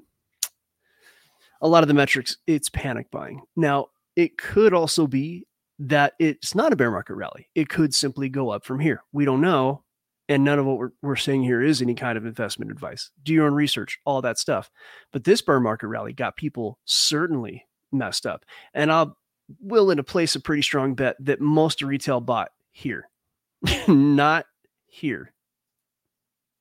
[1.60, 3.42] a lot of the metrics, it's panic buying.
[3.54, 5.46] Now, it could also be
[5.78, 7.48] that it's not a bear market rally.
[7.54, 9.02] It could simply go up from here.
[9.12, 9.82] We don't know.
[10.28, 13.10] And none of what we're, we're saying here is any kind of investment advice.
[13.22, 14.70] Do your own research, all that stuff.
[15.12, 18.44] But this bear market rally got people certainly messed up.
[18.74, 19.16] And I'll
[19.60, 23.08] willing to place a pretty strong bet that most retail bought here,
[23.88, 24.46] not
[24.86, 25.32] here.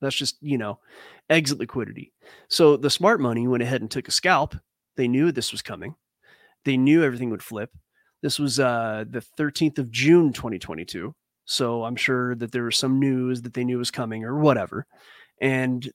[0.00, 0.78] That's just, you know,
[1.30, 2.12] exit liquidity.
[2.48, 4.54] So the smart money went ahead and took a scalp.
[4.96, 5.94] They knew this was coming.
[6.64, 7.70] They knew everything would flip.
[8.22, 11.14] This was uh, the 13th of June, 2022.
[11.46, 14.86] So I'm sure that there was some news that they knew was coming or whatever.
[15.40, 15.90] And,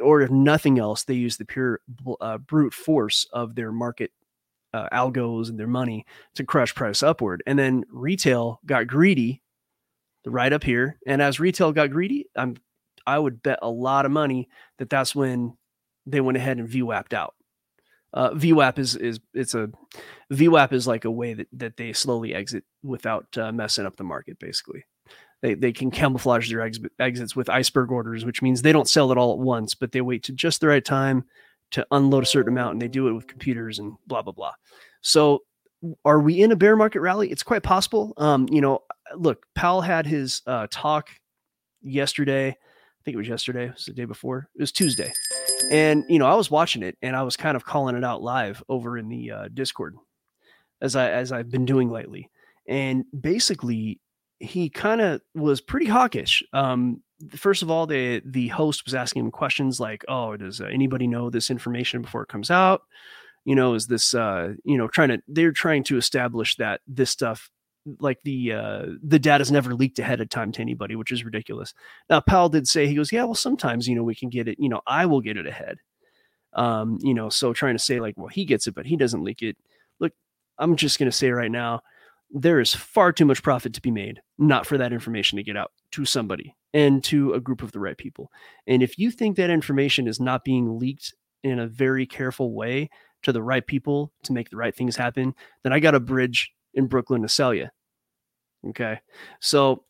[0.00, 1.80] or if nothing else, they used the pure
[2.20, 4.10] uh, brute force of their market
[4.74, 7.42] uh, algos and their money to crush price upward.
[7.46, 9.42] And then retail got greedy
[10.26, 10.98] right up here.
[11.06, 12.56] And as retail got greedy, I'm,
[13.06, 15.56] I would bet a lot of money that that's when
[16.04, 17.34] they went ahead and VWAP'd out.
[18.14, 19.68] Uh, VWAP is is it's a
[20.32, 24.04] VWAP is like a way that that they slowly exit without uh, messing up the
[24.04, 24.38] market.
[24.38, 24.84] Basically,
[25.46, 29.12] they they can camouflage their ex- exits with iceberg orders, which means they don't sell
[29.12, 31.24] it all at once, but they wait to just the right time
[31.70, 34.52] to unload a certain amount, and they do it with computers and blah blah blah.
[35.02, 35.44] So,
[36.04, 37.30] are we in a bear market rally?
[37.30, 38.12] It's quite possible.
[38.16, 38.82] Um, you know,
[39.14, 41.10] look, Powell had his uh, talk
[41.80, 42.48] yesterday.
[42.48, 43.66] I think it was yesterday.
[43.66, 44.48] It was the day before.
[44.56, 45.12] It was Tuesday,
[45.70, 48.20] and you know I was watching it and I was kind of calling it out
[48.20, 49.94] live over in the uh, Discord,
[50.82, 52.30] as I as I've been doing lately.
[52.68, 54.00] And basically,
[54.38, 56.42] he kind of was pretty hawkish.
[56.52, 57.02] Um,
[57.34, 61.06] first of all, the the host was asking him questions like, "Oh, does uh, anybody
[61.06, 62.82] know this information before it comes out?"
[63.44, 67.10] You know, is this uh, you know trying to they're trying to establish that this
[67.10, 67.50] stuff
[68.00, 71.72] like the uh the data's never leaked ahead of time to anybody which is ridiculous
[72.10, 74.58] now powell did say he goes yeah well sometimes you know we can get it
[74.58, 75.78] you know i will get it ahead
[76.54, 79.22] um you know so trying to say like well he gets it but he doesn't
[79.22, 79.56] leak it
[80.00, 80.12] look
[80.58, 81.80] i'm just to say right now
[82.38, 85.56] there is far too much profit to be made not for that information to get
[85.56, 88.30] out to somebody and to a group of the right people
[88.66, 92.88] and if you think that information is not being leaked in a very careful way
[93.22, 96.52] to the right people to make the right things happen then i got a bridge
[96.74, 97.68] in brooklyn to sell you
[98.70, 99.00] Okay.
[99.40, 99.84] So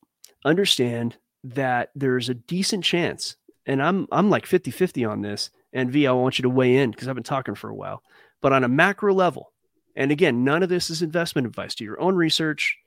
[0.45, 5.51] understand that there's a decent chance, and I'm I'm like 50-50 on this.
[5.73, 8.03] And V, I want you to weigh in because I've been talking for a while.
[8.41, 9.53] But on a macro level,
[9.97, 11.75] and again, none of this is investment advice.
[11.75, 12.79] Do your own research.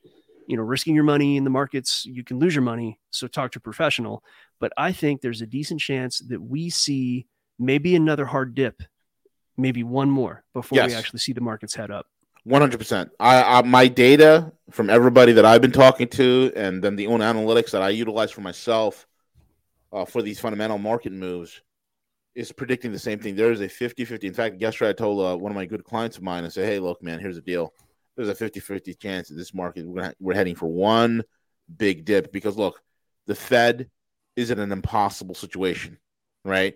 [0.48, 2.98] You know, risking your money in the markets, you can lose your money.
[3.12, 4.24] So talk to a professional.
[4.60, 7.28] But I think there's a decent chance that we see
[7.60, 8.82] maybe another hard dip,
[9.58, 10.90] maybe one more before Yes.
[10.90, 12.08] we actually see the markets head up.
[12.46, 13.12] One hundred percent.
[13.20, 17.20] I, I my data from everybody that I've been talking to, and then the own
[17.20, 19.06] analytics that I utilize for myself
[19.94, 21.62] uh, for these fundamental market moves
[22.36, 23.36] is predicting the same thing.
[23.36, 24.24] There is a 50-50.
[24.24, 26.66] In fact, yesterday I told uh, one of my good clients of mine, I said,
[26.66, 27.74] "Hey, look, man, here's the deal.
[28.16, 31.24] There's a 50-50 chance that this market we're we're heading for one
[31.78, 32.82] big dip because look,
[33.28, 33.90] the Fed
[34.36, 35.98] is in an impossible situation,
[36.44, 36.76] right?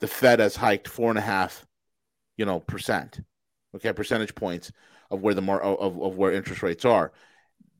[0.00, 1.66] The Fed has hiked four and a half,
[2.36, 3.20] you know, percent,
[3.74, 4.72] okay, percentage points
[5.10, 7.12] of where the mar- of, of where interest rates are.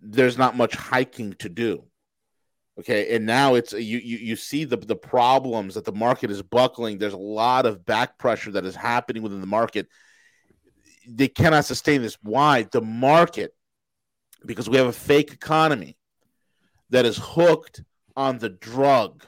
[0.01, 1.85] There's not much hiking to do.
[2.79, 6.31] Okay, and now it's uh, you you you see the the problems that the market
[6.31, 6.99] is buckling.
[6.99, 9.89] There's a lot of back pressure that is happening within the market.
[11.09, 12.19] They cannot sustain this.
[12.23, 12.65] Why?
[12.65, 13.55] The market,
[14.45, 15.97] because we have a fake economy
[16.91, 17.83] that is hooked
[18.15, 19.25] on the drug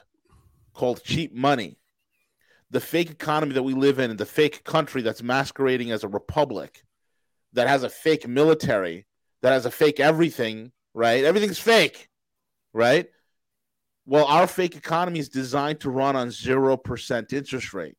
[0.73, 1.77] called cheap money.
[2.71, 6.83] The fake economy that we live in, the fake country that's masquerading as a republic
[7.53, 9.07] that has a fake military,
[9.41, 11.23] that has a fake everything, right?
[11.23, 12.09] Everything's fake,
[12.73, 13.09] right?
[14.09, 17.95] Well, our fake economy is designed to run on 0% interest rate.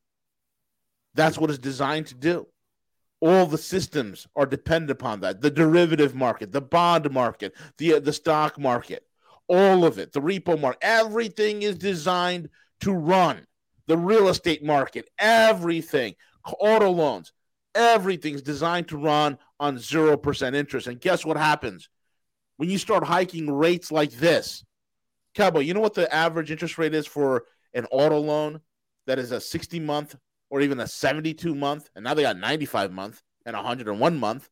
[1.13, 2.47] That's what it's designed to do.
[3.21, 5.39] All the systems are dependent upon that.
[5.39, 9.05] The derivative market, the bond market, the uh, the stock market,
[9.47, 12.49] all of it, the repo market, everything is designed
[12.81, 13.45] to run.
[13.87, 16.15] The real estate market, everything,
[16.59, 17.31] auto loans,
[17.73, 20.87] everything's designed to run on 0% interest.
[20.87, 21.87] And guess what happens?
[22.57, 24.65] When you start hiking rates like this,
[25.33, 28.61] Cowboy, you know what the average interest rate is for an auto loan
[29.07, 30.15] that is a 60 month
[30.49, 31.89] or even a 72 month?
[31.95, 34.49] And now they got 95 month and 101 month.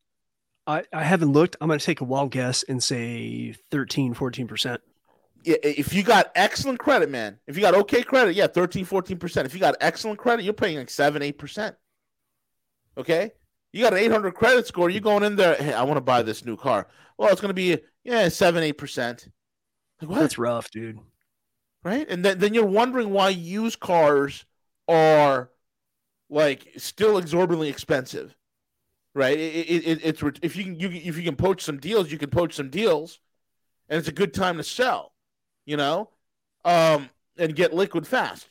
[0.66, 1.56] I, I haven't looked.
[1.60, 4.74] I'm going to take a wild guess and say 13, 14%.
[4.76, 4.78] I-
[5.44, 9.44] If you got excellent credit, man, if you got okay credit, yeah, 13, 14%.
[9.44, 11.74] If you got excellent credit, you're paying like 7, 8%.
[12.96, 13.32] Okay?
[13.72, 16.22] You got an 800 credit score, you're going in there, hey, I want to buy
[16.22, 16.88] this new car.
[17.16, 19.28] Well, it's going to be, yeah, 7, 8%.
[20.00, 20.20] Like, what?
[20.20, 21.00] That's rough, dude.
[21.84, 22.06] right?
[22.08, 24.44] And then, then you're wondering why used cars
[24.88, 25.50] are
[26.28, 28.36] like still exorbitantly expensive,
[29.14, 29.38] right?
[29.38, 32.18] It, it, it, it's if you can you, if you can poach some deals, you
[32.18, 33.20] can poach some deals,
[33.88, 35.12] and it's a good time to sell,
[35.66, 36.10] you know,
[36.64, 38.48] um, and get liquid fast.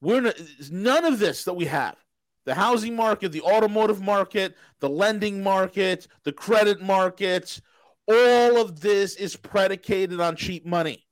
[0.00, 0.34] We're a,
[0.70, 1.96] none of this that we have.
[2.44, 7.62] The housing market, the automotive market, the lending market, the credit markets,
[8.06, 11.06] all of this is predicated on cheap money.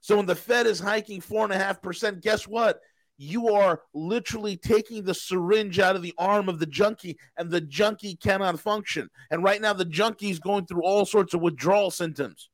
[0.00, 2.80] So when the Fed is hiking four and a half percent, guess what?
[3.18, 7.60] You are literally taking the syringe out of the arm of the junkie, and the
[7.60, 9.10] junkie cannot function.
[9.30, 12.48] And right now, the junkie is going through all sorts of withdrawal symptoms.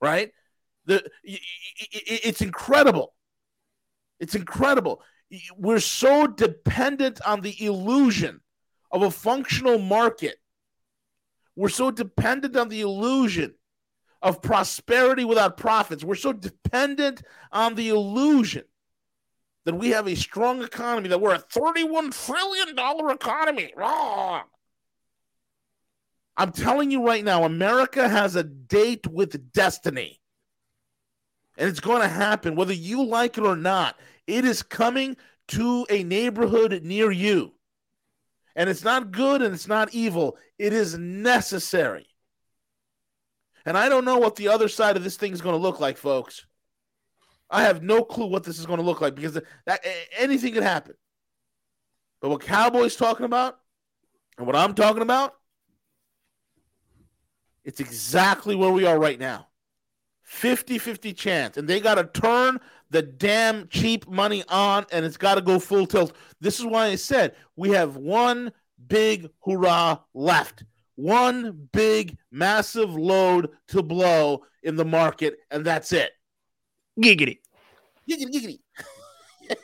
[0.00, 0.32] Right?
[0.86, 3.14] The it's incredible.
[4.18, 5.02] It's incredible.
[5.56, 8.40] We're so dependent on the illusion
[8.90, 10.36] of a functional market.
[11.56, 13.54] We're so dependent on the illusion
[14.22, 16.04] of prosperity without profits.
[16.04, 18.64] We're so dependent on the illusion
[19.64, 23.72] that we have a strong economy, that we're a $31 trillion economy.
[23.76, 24.42] Rah!
[26.36, 30.20] I'm telling you right now, America has a date with destiny.
[31.58, 33.98] And it's going to happen, whether you like it or not.
[34.26, 35.16] It is coming
[35.48, 37.52] to a neighborhood near you.
[38.54, 40.36] And it's not good and it's not evil.
[40.58, 42.06] It is necessary.
[43.64, 45.80] And I don't know what the other side of this thing is going to look
[45.80, 46.46] like, folks.
[47.48, 49.86] I have no clue what this is going to look like because that
[50.16, 50.94] anything could happen.
[52.20, 53.58] But what Cowboys talking about
[54.38, 55.34] and what I'm talking about,
[57.64, 59.48] it's exactly where we are right now.
[60.22, 61.56] 50 50 chance.
[61.56, 62.58] And they got to turn
[62.92, 66.14] the damn cheap money on and it's got to go full tilt.
[66.40, 68.52] This is why I said we have one
[68.86, 70.64] big hurrah left.
[70.94, 76.12] One big, massive load to blow in the market, and that's it.
[77.00, 77.38] Giggity.
[78.08, 78.60] Giggity,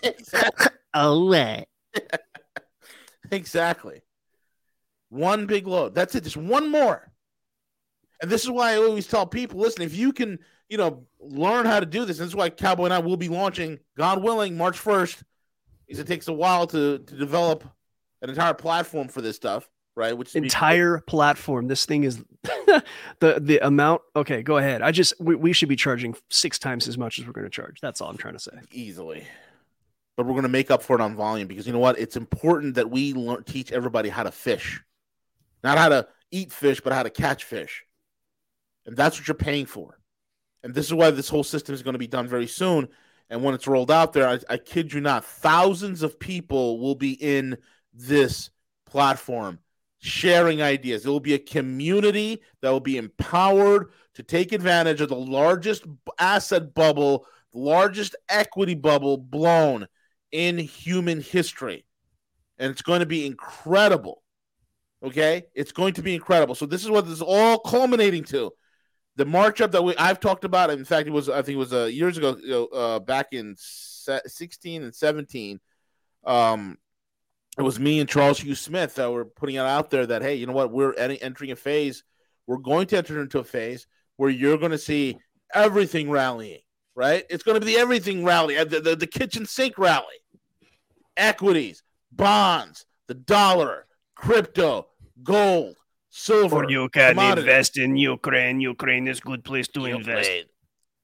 [0.02, 0.70] giggity.
[0.94, 1.66] All right.
[3.30, 4.00] exactly.
[5.10, 5.94] One big load.
[5.94, 6.24] That's it.
[6.24, 7.12] Just one more.
[8.22, 11.66] And this is why I always tell people listen, if you can, you know, learn
[11.66, 14.78] how to do this, That's why Cowboy and I will be launching, God willing, March
[14.78, 15.22] 1st.
[15.86, 17.64] Because it takes a while to, to develop
[18.20, 20.16] an entire platform for this stuff, right?
[20.16, 21.66] Which entire platform.
[21.66, 22.84] This thing is the
[23.40, 24.02] the amount.
[24.14, 24.82] Okay, go ahead.
[24.82, 27.50] I just we, we should be charging six times as much as we're going to
[27.50, 27.80] charge.
[27.80, 28.52] That's all I'm trying to say.
[28.70, 29.26] Easily
[30.18, 31.96] but we're going to make up for it on volume because you know what?
[31.96, 34.82] It's important that we learn, teach everybody how to fish,
[35.62, 37.84] not how to eat fish, but how to catch fish.
[38.84, 39.96] And that's what you're paying for.
[40.68, 42.88] And this is why this whole system is going to be done very soon.
[43.30, 46.94] And when it's rolled out there, I, I kid you not, thousands of people will
[46.94, 47.56] be in
[47.94, 48.50] this
[48.84, 49.60] platform
[49.96, 51.06] sharing ideas.
[51.06, 55.86] It will be a community that will be empowered to take advantage of the largest
[56.18, 59.88] asset bubble, the largest equity bubble blown
[60.32, 61.86] in human history.
[62.58, 64.22] And it's going to be incredible.
[65.02, 65.44] Okay?
[65.54, 66.54] It's going to be incredible.
[66.54, 68.52] So this is what this is all culminating to.
[69.18, 70.70] The march up that we I've talked about.
[70.70, 74.82] In fact, it was I think it was uh, years ago, uh, back in 16
[74.82, 75.60] and 17.
[76.24, 76.78] Um,
[77.58, 80.36] it was me and Charles Hugh Smith that were putting it out there that hey,
[80.36, 80.72] you know what?
[80.72, 82.04] We're entering a phase.
[82.46, 85.18] We're going to enter into a phase where you're going to see
[85.52, 86.60] everything rallying
[86.98, 87.24] right?
[87.30, 90.16] It's going to be the everything rally, uh, the, the, the kitchen sink rally,
[91.16, 94.88] equities, bonds, the dollar, crypto,
[95.22, 95.76] gold,
[96.10, 96.64] silver.
[96.64, 97.40] Or you can commodity.
[97.40, 98.60] invest in Ukraine.
[98.60, 99.96] Ukraine is a good place to Ukraine.
[99.96, 100.30] invest.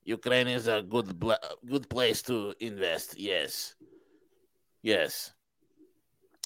[0.05, 1.19] Ukraine is a good
[1.67, 3.19] good place to invest.
[3.19, 3.75] Yes,
[4.83, 5.33] yes.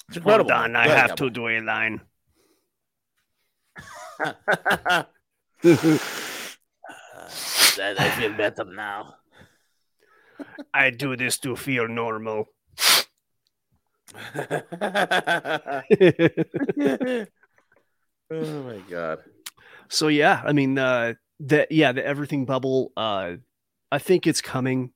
[0.07, 0.51] It's incredible.
[0.51, 2.01] Hold on, I have to do a line.
[7.81, 9.15] I feel better now.
[10.73, 12.49] I do this to feel normal.
[18.31, 19.19] oh my god.
[19.89, 23.35] So yeah, I mean uh that yeah, the everything bubble uh
[23.91, 24.91] I think it's coming.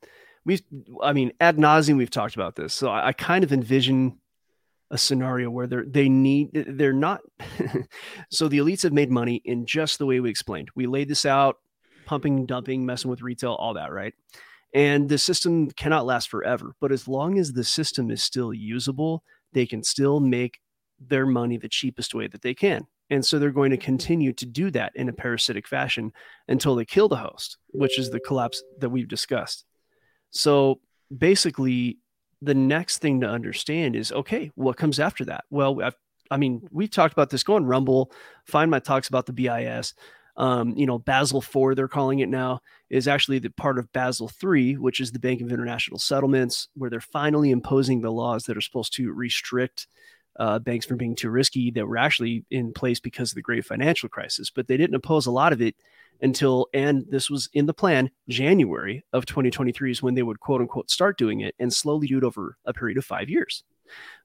[0.45, 0.61] We've
[1.01, 2.73] I mean ad nauseum we've talked about this.
[2.73, 4.19] So I, I kind of envision
[4.91, 7.21] a scenario where they're they need they're not
[8.29, 10.69] so the elites have made money in just the way we explained.
[10.75, 11.57] We laid this out,
[12.05, 14.13] pumping, dumping, messing with retail, all that, right?
[14.73, 16.75] And the system cannot last forever.
[16.79, 19.23] But as long as the system is still usable,
[19.53, 20.59] they can still make
[20.99, 22.87] their money the cheapest way that they can.
[23.09, 26.11] And so they're going to continue to do that in a parasitic fashion
[26.47, 29.65] until they kill the host, which is the collapse that we've discussed.
[30.31, 30.79] So
[31.15, 31.99] basically,
[32.41, 35.43] the next thing to understand is okay, what comes after that?
[35.49, 35.95] Well, I've,
[36.31, 37.43] i mean, we've talked about this.
[37.43, 38.11] Go on Rumble,
[38.45, 39.93] find my talks about the BIS
[40.35, 44.31] um, you know, Basel IV, they're calling it now, is actually the part of Basel
[44.43, 48.57] III, which is the Bank of International Settlements, where they're finally imposing the laws that
[48.57, 49.87] are supposed to restrict
[50.37, 53.65] uh, banks from being too risky that were actually in place because of the great
[53.65, 54.49] financial crisis.
[54.49, 55.75] But they didn't oppose a lot of it
[56.21, 60.61] until, and this was in the plan, January of 2023 is when they would quote
[60.61, 63.63] unquote start doing it and slowly do it over a period of five years.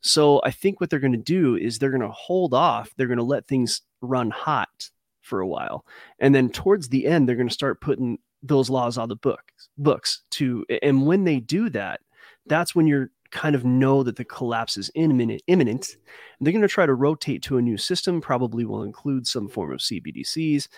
[0.00, 2.90] So I think what they're going to do is they're going to hold off.
[2.96, 4.90] They're going to let things run hot
[5.20, 5.84] for a while.
[6.18, 9.68] And then towards the end, they're going to start putting those laws on the books
[9.76, 12.00] books to and when they do that,
[12.46, 15.96] that's when you're kind of know that the collapse is imminent imminent.
[16.40, 19.72] They're going to try to rotate to a new system, probably will include some form
[19.72, 20.68] of CBDCs.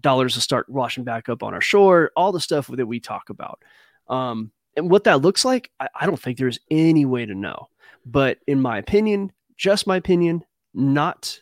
[0.00, 3.30] Dollars will start washing back up on our shore, all the stuff that we talk
[3.30, 3.62] about.
[4.08, 7.68] Um, and what that looks like, I, I don't think there's any way to know.
[8.04, 10.44] But in my opinion, just my opinion,
[10.74, 11.40] not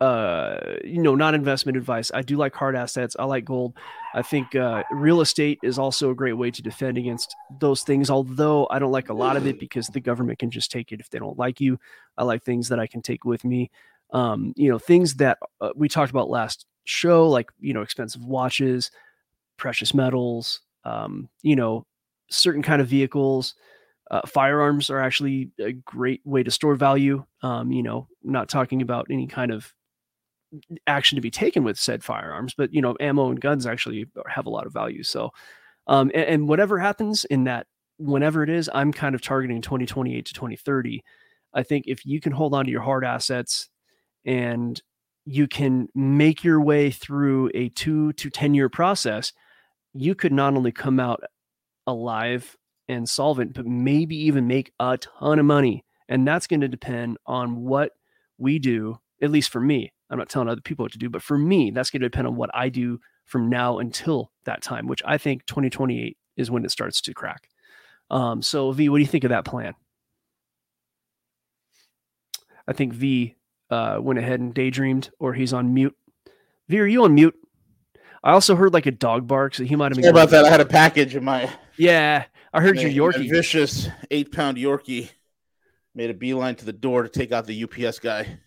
[0.00, 2.10] uh you know not investment advice.
[2.14, 3.16] I do like hard assets.
[3.18, 3.74] I like gold.
[4.14, 8.10] I think uh real estate is also a great way to defend against those things
[8.10, 11.00] although i don't like a lot of it because the government can just take it
[11.00, 11.78] if they don't like you.
[12.16, 13.70] I like things that i can take with me.
[14.12, 18.24] Um you know things that uh, we talked about last show like you know expensive
[18.24, 18.90] watches
[19.58, 21.84] precious metals um you know
[22.30, 23.54] certain kind of vehicles.
[24.10, 27.24] Uh, firearms are actually a great way to store value.
[27.42, 29.72] Um, you know, not talking about any kind of
[30.86, 34.46] action to be taken with said firearms, but you know, ammo and guns actually have
[34.46, 35.02] a lot of value.
[35.02, 35.30] So,
[35.86, 37.66] um, and, and whatever happens in that
[37.98, 41.02] whenever it is, I'm kind of targeting 2028 to 2030.
[41.54, 43.68] I think if you can hold on to your hard assets
[44.24, 44.80] and
[45.24, 49.32] you can make your way through a two to 10 year process,
[49.94, 51.22] you could not only come out
[51.86, 52.56] alive
[52.88, 55.84] and solvent, but maybe even make a ton of money.
[56.08, 57.92] And that's going to depend on what
[58.38, 59.92] we do, at least for me.
[60.10, 62.26] I'm not telling other people what to do, but for me, that's going to depend
[62.26, 66.64] on what I do from now until that time, which I think 2028 is when
[66.64, 67.48] it starts to crack.
[68.10, 69.74] Um, so, V, what do you think of that plan?
[72.66, 73.36] I think V
[73.70, 75.96] uh, went ahead and daydreamed, or he's on mute.
[76.68, 77.34] V, are you on mute?
[78.22, 80.04] I also heard like a dog bark, so he might have been.
[80.04, 80.44] Sorry about that.
[80.44, 81.50] I had a package in my.
[81.76, 83.30] Yeah, I heard your Yorkie.
[83.30, 85.10] vicious eight pound Yorkie
[85.94, 88.38] made a beeline to the door to take out the UPS guy.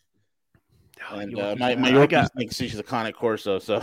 [1.09, 3.81] And uh, my, my Yorkie got, thinks she's a Cane Corso, so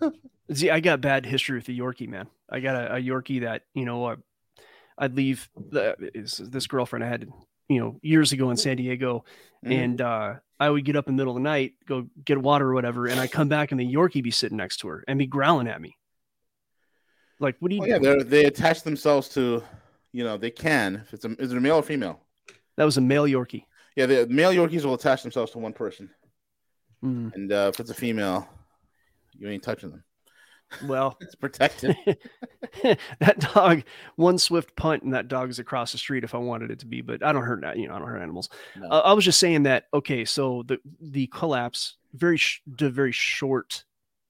[0.52, 2.26] see, I got bad history with the Yorkie, man.
[2.48, 4.16] I got a, a Yorkie that you know uh,
[4.98, 7.26] I'd leave the, is this girlfriend I had,
[7.68, 9.24] you know, years ago in San Diego,
[9.64, 9.84] Mhm.
[9.84, 12.68] and uh, I would get up in the middle of the night, go get water
[12.68, 15.18] or whatever, and I come back and the Yorkie be sitting next to her and
[15.18, 15.96] be growling at me.
[17.38, 17.86] Like, what do you?
[17.86, 19.62] Yeah, they they attach themselves to,
[20.12, 20.96] you know, they can.
[21.06, 22.20] If it's a, is it a male or female?
[22.76, 23.64] that was a male Yorkie.
[23.96, 26.08] Yeah, the male Yorkies will attach themselves to one person,
[27.04, 28.48] Mm, and uh, if it's a female,
[29.38, 30.04] you ain't touching them.
[30.86, 31.96] well, It's protected.
[33.20, 33.82] that dog,
[34.16, 36.86] one swift punt, and that dog is across the street if I wanted it to
[36.86, 37.00] be.
[37.00, 38.48] But I don't hurt that, you know, I don't hurt animals.
[38.76, 38.88] No.
[38.88, 39.84] Uh, I was just saying that.
[39.94, 43.84] Okay, so the the collapse, very sh- the very short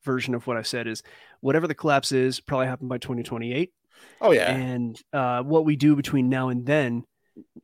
[0.05, 1.03] version of what I said is
[1.41, 3.73] whatever the collapse is, probably happen by 2028,
[4.21, 4.51] oh yeah.
[4.51, 7.05] and uh, what we do between now and then.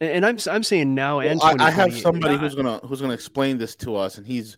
[0.00, 3.58] And I'm I'm saying now and I, I have somebody who's gonna who's gonna explain
[3.58, 4.56] this to us, and he's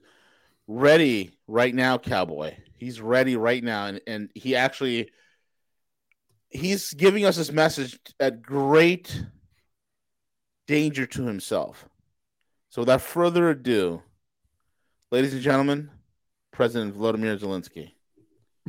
[0.69, 2.55] ready right now, Cowboy.
[2.77, 5.11] He's ready right now, and and he actually
[6.51, 9.25] he's giving us this message at great
[10.69, 11.89] danger to himself.
[12.71, 14.03] So, without further ado,
[15.11, 15.91] ladies and gentlemen,
[16.53, 17.93] President Vladimir Zelensky.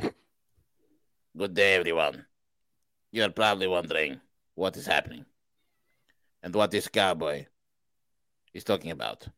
[1.36, 2.24] Good day, everyone.
[3.12, 4.20] You're probably wondering
[4.54, 5.26] what is happening
[6.42, 7.46] and what this cowboy
[8.54, 9.28] is talking about.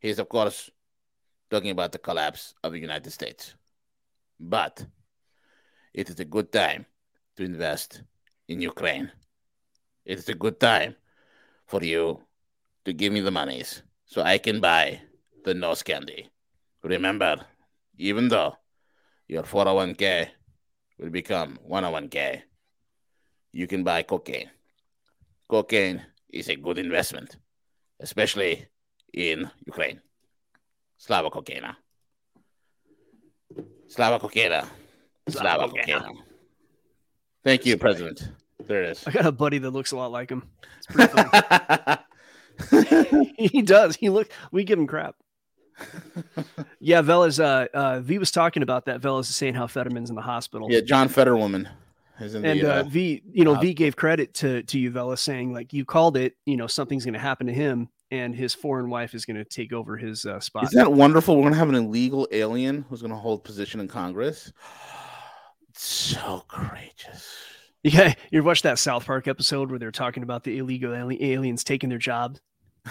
[0.00, 0.70] He is, of course,
[1.50, 3.54] talking about the collapse of the United States.
[4.38, 4.84] But
[5.92, 6.86] it is a good time
[7.36, 8.02] to invest
[8.48, 9.10] in Ukraine.
[10.04, 10.96] It is a good time
[11.66, 12.20] for you
[12.84, 15.00] to give me the monies so I can buy
[15.44, 16.30] the nose candy.
[16.82, 17.36] Remember,
[17.96, 18.56] even though
[19.28, 20.28] your 401k
[20.98, 22.42] will become 101k,
[23.52, 24.50] you can buy cocaine.
[25.48, 27.36] Cocaine is a good investment,
[28.00, 28.66] especially
[29.12, 30.00] in Ukraine.
[30.98, 31.76] Slava cocaina.
[33.88, 34.66] Slava cocaina.
[35.28, 36.08] Slava cocaina.
[37.44, 38.28] Thank you, President.
[38.66, 39.06] There it is.
[39.06, 40.44] I got a buddy that looks a lot like him.
[40.78, 41.98] It's pretty funny.
[43.38, 43.96] he does.
[43.96, 44.28] He look.
[44.52, 45.16] We give him crap.
[46.80, 47.42] Yeah, Velas.
[47.42, 49.00] Uh, uh, V was talking about that.
[49.00, 50.70] Velas is saying how Fetterman's in the hospital.
[50.70, 51.68] yeah, John Fetterwoman
[52.20, 52.76] is in and the.
[52.76, 55.84] uh, Uh, V, you know, V gave credit to to you, Vela, saying like you
[55.84, 56.34] called it.
[56.46, 59.44] You know, something's going to happen to him, and his foreign wife is going to
[59.44, 60.64] take over his uh, spot.
[60.64, 61.36] Isn't that wonderful?
[61.36, 64.52] We're going to have an illegal alien who's going to hold position in Congress.
[65.70, 67.36] It's so courageous.
[67.82, 71.64] yeah, you watched that South Park episode where they're talking about the illegal ali- aliens
[71.64, 72.40] taking their jobs.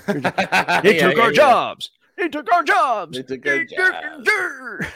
[0.08, 0.14] They
[0.84, 1.92] they took our jobs.
[2.18, 3.18] They took our jobs.
[3.18, 4.88] They took our They took our jobs.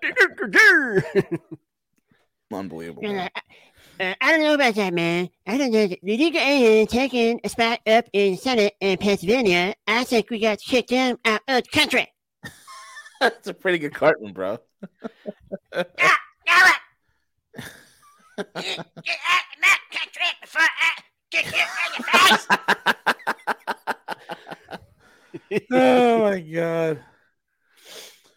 [0.00, 1.38] They took our jobs.
[2.52, 3.28] Unbelievable.
[4.00, 5.30] Uh, uh, I don't know about that, man.
[5.46, 5.86] I don't know.
[5.86, 9.74] The illegal alien taking a spot up in Senate in Pennsylvania.
[9.86, 12.12] I think we got to kick them out of the country.
[13.20, 14.58] That's a pretty good carton, bro.
[15.72, 15.86] Get
[18.36, 22.46] out of my country before I kick you in your face.
[25.72, 27.04] oh my god.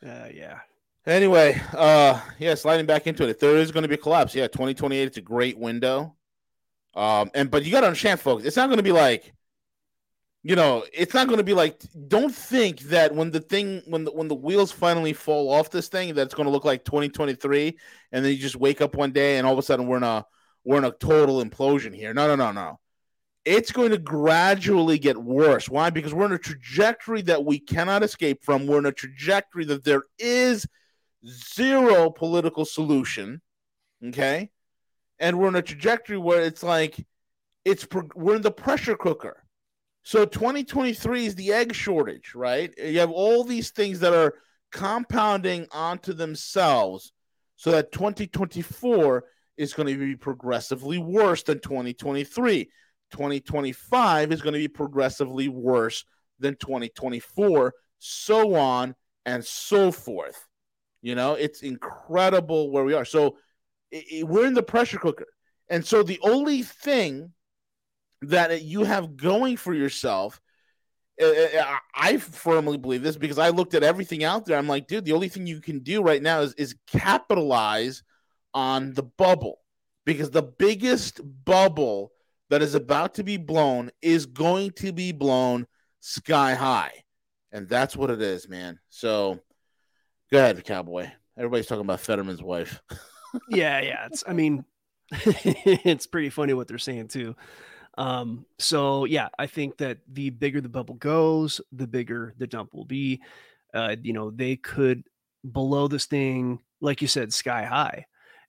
[0.06, 0.60] Uh, yeah.
[1.08, 3.30] Anyway, uh yeah, sliding back into it.
[3.30, 6.16] If there is going to be a collapse, yeah, 2028 it's a great window.
[6.96, 9.34] Um and but you got to understand folks, it's not going to be like
[10.44, 14.04] you know, it's not going to be like don't think that when the thing when
[14.04, 17.78] the when the wheels finally fall off this thing that's going to look like 2023
[18.12, 20.04] and then you just wake up one day and all of a sudden we're in
[20.04, 20.26] a
[20.66, 22.14] we're in a total implosion here.
[22.14, 22.80] No, no, no, no.
[23.46, 25.70] It's going to gradually get worse.
[25.70, 25.90] Why?
[25.90, 28.68] Because we're in a trajectory that we cannot escape from.
[28.68, 30.68] We're in a trajectory that there is
[31.28, 33.42] zero political solution.
[34.06, 34.52] Okay.
[35.20, 37.06] And we're in a trajectory where it's like
[37.66, 39.44] it's we're in the pressure cooker.
[40.04, 42.74] So 2023 is the egg shortage, right?
[42.78, 44.36] You have all these things that are
[44.72, 47.12] compounding onto themselves
[47.58, 49.26] so that 2024
[49.58, 52.70] is going to be progressively worse than 2023.
[53.12, 56.06] 2025 is going to be progressively worse
[56.40, 60.47] than 2024, so on and so forth.
[61.02, 63.06] You know, it's incredible where we are.
[63.06, 63.38] So
[63.94, 65.28] i i- we're in the pressure cooker.
[65.70, 67.34] And so the only thing
[68.22, 70.42] that you have going for yourself,
[71.22, 74.58] uh, uh, I firmly believe this because I looked at everything out there.
[74.58, 78.04] I'm like, dude, the only thing you can do right now is, is capitalize
[78.54, 79.60] on the bubble
[80.06, 82.12] because the biggest bubble
[82.50, 85.68] that is about to be blown is going to be blown
[86.00, 87.04] sky high.
[87.52, 88.80] And that's what it is, man.
[88.90, 89.40] So
[90.32, 91.10] go ahead, cowboy.
[91.38, 92.82] Everybody's talking about Fetterman's wife.
[93.50, 94.06] yeah, yeah.
[94.08, 94.66] It's I mean,
[95.12, 97.36] it's pretty funny what they're saying too.
[97.98, 102.74] Um, so yeah, I think that the bigger the bubble goes, the bigger the dump
[102.74, 103.22] will be.
[103.74, 105.04] Uh, you know, they could
[105.44, 108.06] blow this thing, like you said, sky high.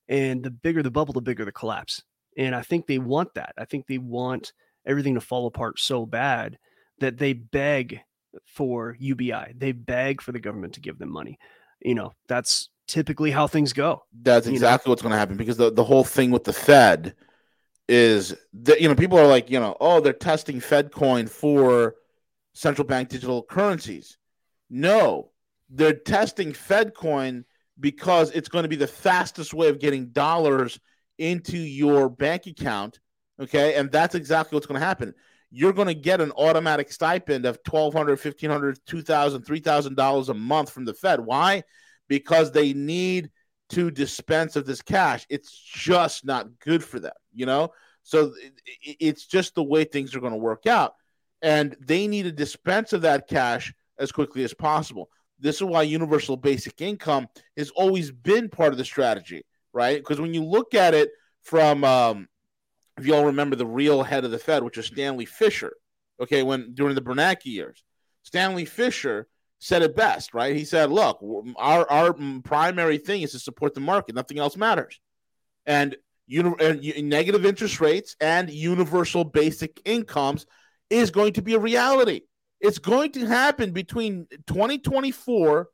[0.09, 2.03] And the bigger the bubble, the bigger the collapse.
[2.37, 3.55] And I think they want that.
[3.59, 4.53] I think they want
[4.87, 6.59] everything to fall apart so bad
[7.01, 8.01] that they beg
[8.47, 9.55] for UBI.
[9.57, 11.39] They beg for the government to give them money.
[11.81, 14.03] You know, that's typically how things go.
[14.22, 14.57] That's You know?
[14.57, 17.14] exactly what's going to happen because the, the whole thing with the Fed
[17.89, 21.95] is that, you know, people are like, you know, oh, they're testing Fed coin for
[22.55, 24.18] central bank digital currencies.
[24.68, 25.31] No,
[25.70, 27.45] they're testing Fed coin
[27.81, 30.79] because it's going to be the fastest way of getting dollars
[31.18, 33.01] into your bank account.
[33.41, 33.74] Okay.
[33.74, 35.14] And that's exactly what's going to happen.
[35.51, 40.85] You're going to get an automatic stipend of $1,200, $1,500, $2,000, $3,000 a month from
[40.85, 41.21] the Fed.
[41.21, 41.65] Why?
[42.07, 43.31] Because they need
[43.71, 45.27] to dispense of this cash.
[45.29, 47.71] It's just not good for them, you know?
[48.03, 50.95] So it- it- it's just the way things are going to work out.
[51.43, 55.11] And they need to dispense of that cash as quickly as possible.
[55.39, 59.99] This is why universal basic income has always been part of the strategy, right?
[59.99, 61.11] Because when you look at it
[61.43, 62.29] from, um,
[62.99, 65.73] if you all remember the real head of the Fed, which was Stanley Fischer,
[66.21, 67.83] okay, when during the Bernanke years,
[68.23, 69.29] Stanley Fischer
[69.61, 70.55] said it best, right?
[70.55, 71.23] He said, "Look,
[71.57, 74.15] our our primary thing is to support the market.
[74.15, 75.01] Nothing else matters."
[75.67, 75.97] And,
[76.27, 80.47] uni- and negative interest rates and universal basic incomes
[80.89, 82.23] is going to be a reality.
[82.61, 85.69] It's going to happen between 2024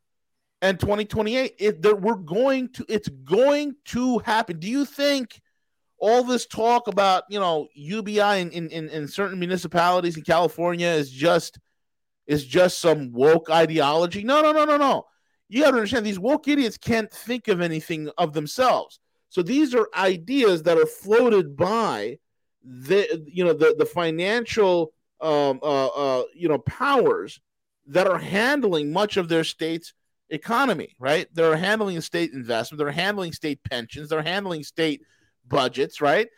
[0.63, 1.55] and 2028.
[1.59, 2.85] It, we're going to.
[2.89, 4.59] It's going to happen.
[4.59, 5.41] Do you think?
[5.99, 10.89] All this talk about you know UBI in, in, in, in certain municipalities in California
[10.89, 11.59] is just
[12.27, 14.25] is just some woke ideology.
[14.25, 15.05] No, no, no, no, no.
[15.49, 18.99] You got to understand these woke idiots can't think of anything of themselves.
[19.29, 22.19] So these are ideas that are floated by
[22.63, 27.41] the you know the the financial um, uh, uh, you know powers
[27.87, 29.93] that are handling much of their state's
[30.31, 30.97] economy.
[30.99, 31.29] Right?
[31.35, 32.79] They're handling state investment.
[32.79, 34.09] They're handling state pensions.
[34.09, 35.03] They're handling state
[35.47, 36.29] budgets, right?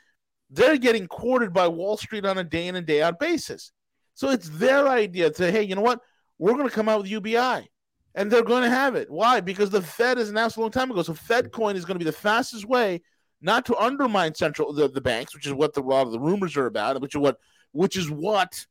[0.51, 3.73] They're getting courted by Wall Street on a day in and day out basis.
[4.15, 6.01] So it's their idea to hey, you know what?
[6.39, 7.69] We're going to come out with UBI.
[8.15, 9.11] And they're going to have it.
[9.11, 9.41] Why?
[9.41, 11.03] Because the Fed has announced a long time ago.
[11.03, 13.03] So Fed coin is going to be the fastest way
[13.43, 16.21] not to undermine central the, the banks, which is what the, a lot of the
[16.21, 17.39] rumors are about, which is what
[17.73, 18.67] which is what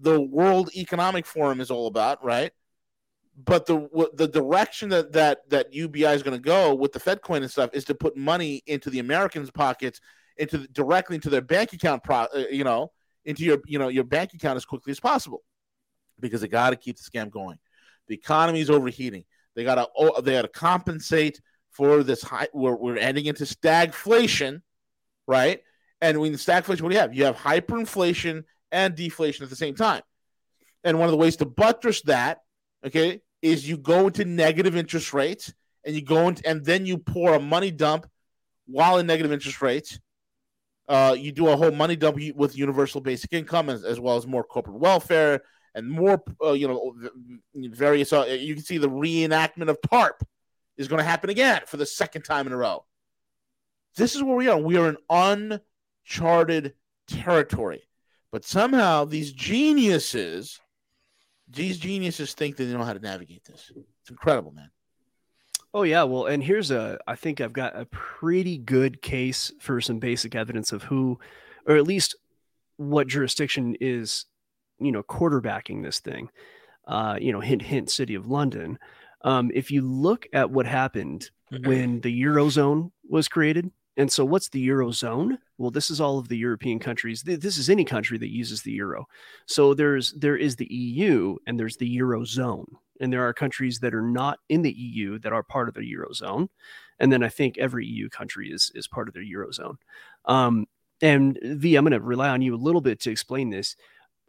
[0.00, 2.50] the World Economic Forum is all about, right?
[3.36, 7.00] But the what- the direction that that that UBI is going to go with the
[7.00, 10.00] Fed coin and stuff is to put money into the Americans' pockets,
[10.36, 12.92] into the, directly into their bank account, pro, uh, you know,
[13.24, 15.42] into your you know your bank account as quickly as possible,
[16.20, 17.58] because they got to keep the scam going.
[18.08, 19.24] The economy is overheating.
[19.54, 22.48] They got to oh, they got to compensate for this high.
[22.52, 24.60] We're we're ending into stagflation,
[25.26, 25.62] right?
[26.02, 27.14] And when stagflation, what do you have?
[27.14, 30.02] You have hyperinflation and deflation at the same time.
[30.84, 32.40] And one of the ways to buttress that
[32.84, 35.52] okay, is you go into negative interest rates
[35.84, 38.06] and you go into, and then you pour a money dump
[38.66, 39.98] while in negative interest rates.
[40.88, 44.26] Uh, you do a whole money dump with universal basic income as, as well as
[44.26, 45.42] more corporate welfare
[45.74, 46.94] and more, uh, you know,
[47.54, 48.12] various.
[48.12, 50.22] Uh, you can see the reenactment of TARP
[50.76, 52.84] is going to happen again for the second time in a row.
[53.96, 54.58] This is where we are.
[54.58, 55.60] We are in
[56.08, 56.74] uncharted
[57.06, 57.82] territory,
[58.30, 60.60] but somehow these geniuses
[61.52, 63.70] these geniuses think that they know how to navigate this.
[64.00, 64.70] It's incredible, man.
[65.74, 69.80] Oh yeah, well, and here's a I think I've got a pretty good case for
[69.80, 71.18] some basic evidence of who
[71.66, 72.16] or at least
[72.76, 74.26] what jurisdiction is,
[74.78, 76.28] you know, quarterbacking this thing.
[76.86, 78.78] Uh, you know, hint hint city of London.
[79.22, 81.30] Um, if you look at what happened
[81.64, 85.38] when the Eurozone was created, And so, what's the eurozone?
[85.58, 87.22] Well, this is all of the European countries.
[87.22, 89.06] This is any country that uses the euro.
[89.46, 92.66] So there's there is the EU and there's the eurozone,
[93.00, 95.80] and there are countries that are not in the EU that are part of the
[95.80, 96.48] eurozone,
[96.98, 99.76] and then I think every EU country is is part of their eurozone.
[100.24, 100.66] Um,
[101.02, 103.76] and V, I'm going to rely on you a little bit to explain this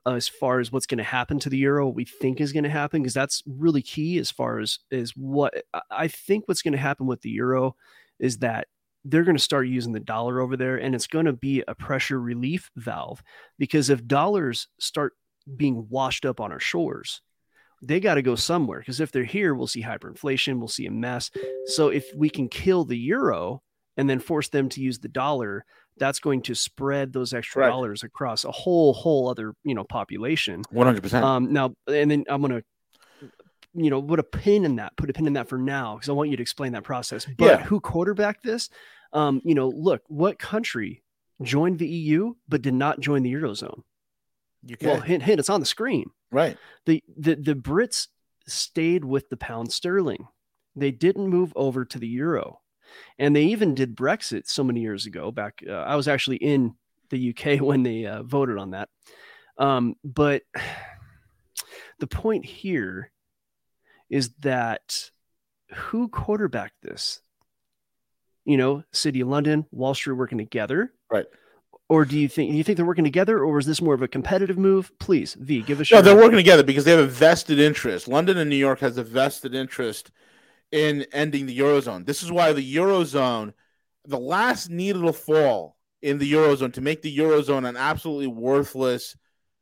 [0.06, 2.70] as far as what's going to happen to the euro, we think is going to
[2.70, 5.54] happen, because that's really key as far as is what
[5.90, 7.76] I think what's going to happen with the euro
[8.20, 8.68] is that
[9.06, 11.76] they're going to start using the dollar over there, and it's going to be a
[11.76, 13.22] pressure relief valve
[13.58, 15.14] because if dollars start
[15.58, 17.22] being washed up on our shores,
[17.82, 18.80] they got to go somewhere.
[18.80, 21.30] Because if they're here, we'll see hyperinflation, we'll see a mess.
[21.66, 23.62] So if we can kill the euro
[23.98, 25.66] and then force them to use the dollar,
[25.98, 27.70] that's going to spread those extra Right.
[27.70, 30.64] dollars across a whole whole other you know population.
[30.72, 31.26] One hundred percent.
[31.26, 32.64] Um, now, and then I'm gonna,
[33.74, 34.96] you know, put a pin in that.
[34.98, 37.26] Put a pin in that for now because I want you to explain that process.
[37.38, 37.64] But Yeah.
[37.66, 38.70] who quarterbacked this?
[39.14, 41.04] Um, you know, look, what country
[41.42, 43.82] joined the EU but did not join the eurozone?
[44.66, 44.90] You can.
[44.90, 46.12] Well, hint, hint, it's on the screen.
[46.32, 46.58] right.
[46.86, 48.08] The the the Brits
[48.48, 50.28] stayed with the pound sterling.
[50.76, 52.62] They didn't move over to the euro,
[53.20, 55.32] and they even did Brexit so many years ago.
[55.32, 56.76] Back, uh, I was actually in
[57.10, 58.90] the UK when they uh, voted on that.
[59.58, 60.44] Um, but
[62.00, 63.12] the point here
[64.14, 65.10] is that
[65.74, 67.20] who quarterbacked this?
[68.46, 71.26] You know, City of London, Wall Street working together, Right.
[71.90, 74.02] Or do you think do you think they're working together, or is this more of
[74.02, 74.92] a competitive move?
[75.00, 78.08] Please, V, give us No, they're working together because they have a vested interest.
[78.08, 80.10] London and New York has a vested interest
[80.72, 82.06] in ending the eurozone.
[82.06, 83.54] This is why the eurozone,
[84.06, 89.16] the last needle to fall in the eurozone to make the eurozone an absolutely worthless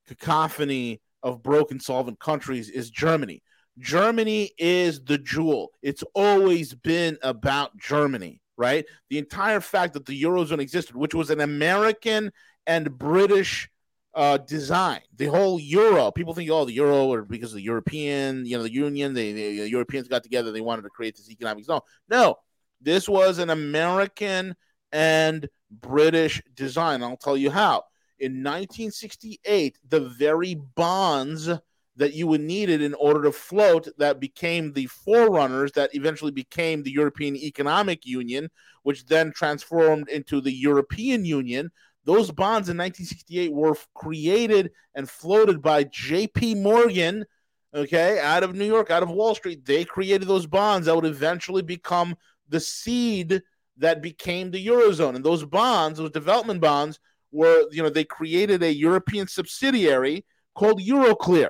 [0.08, 3.44] cacophony of broken, solvent countries is Germany.
[3.80, 5.72] Germany is the jewel.
[5.82, 8.86] It's always been about Germany, right?
[9.10, 12.32] The entire fact that the eurozone existed, which was an American
[12.68, 13.70] and British
[14.14, 15.02] uh, design.
[15.16, 16.12] The whole euro.
[16.12, 19.24] People think, oh, the euro, or because of the European, you know, the Union, the
[19.24, 21.82] Europeans got together, they wanted to create this economic zone.
[22.10, 22.36] No,
[22.82, 24.56] this was an American
[24.92, 27.04] and British design.
[27.04, 27.84] I'll tell you how.
[28.20, 31.50] In 1968, the very bonds
[31.96, 36.32] that you would need it in order to float that became the forerunners that eventually
[36.32, 38.50] became the European Economic Union,
[38.84, 41.70] which then transformed into the European Union.
[42.06, 46.56] Those bonds in 1968 were created and floated by J.P.
[46.56, 47.26] Morgan,
[47.74, 49.66] okay, out of New York, out of Wall Street.
[49.66, 52.16] They created those bonds that would eventually become
[52.50, 53.42] the seed
[53.78, 55.16] that became the Eurozone.
[55.16, 57.00] And those bonds, those development bonds,
[57.32, 61.50] were, you know, they created a European subsidiary called Euroclear,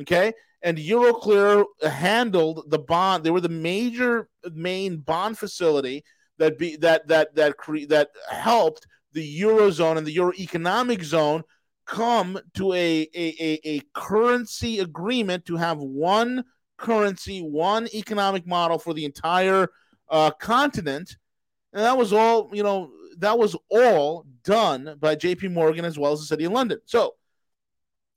[0.00, 0.32] okay?
[0.62, 3.24] And Euroclear handled the bond.
[3.24, 6.04] They were the major main bond facility
[6.38, 11.42] that be that that that cre- that helped the eurozone and the euro economic zone
[11.86, 16.44] come to a, a, a, a currency agreement to have one
[16.78, 19.68] currency, one economic model for the entire
[20.08, 21.16] uh, continent.
[21.72, 26.12] And that was all, you know, that was all done by JP Morgan as well
[26.12, 26.78] as the city of London.
[26.86, 27.14] So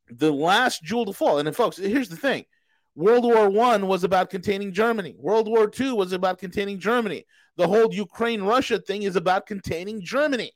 [0.10, 2.46] the last jewel to fall, and then folks, here's the thing.
[2.96, 5.16] World War One was about containing Germany.
[5.18, 7.26] World War Two was about containing Germany.
[7.58, 10.52] The whole Ukraine Russia thing is about containing Germany.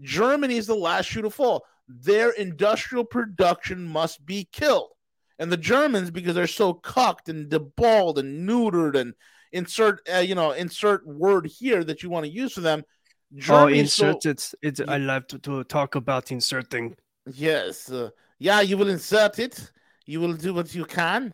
[0.00, 1.64] Germany is the last shoe to fall.
[1.88, 4.90] Their industrial production must be killed.
[5.38, 9.14] And the Germans, because they're so cucked and deballed and neutered and
[9.52, 12.84] insert, uh, you know, insert word here that you want to use for them.
[12.86, 14.54] Oh, Germany is so- insert.
[14.62, 16.96] It's I love to, to talk about inserting.
[17.26, 17.90] Yes.
[17.90, 18.10] Uh,
[18.44, 19.72] yeah, you will insert it.
[20.04, 21.32] You will do what you can.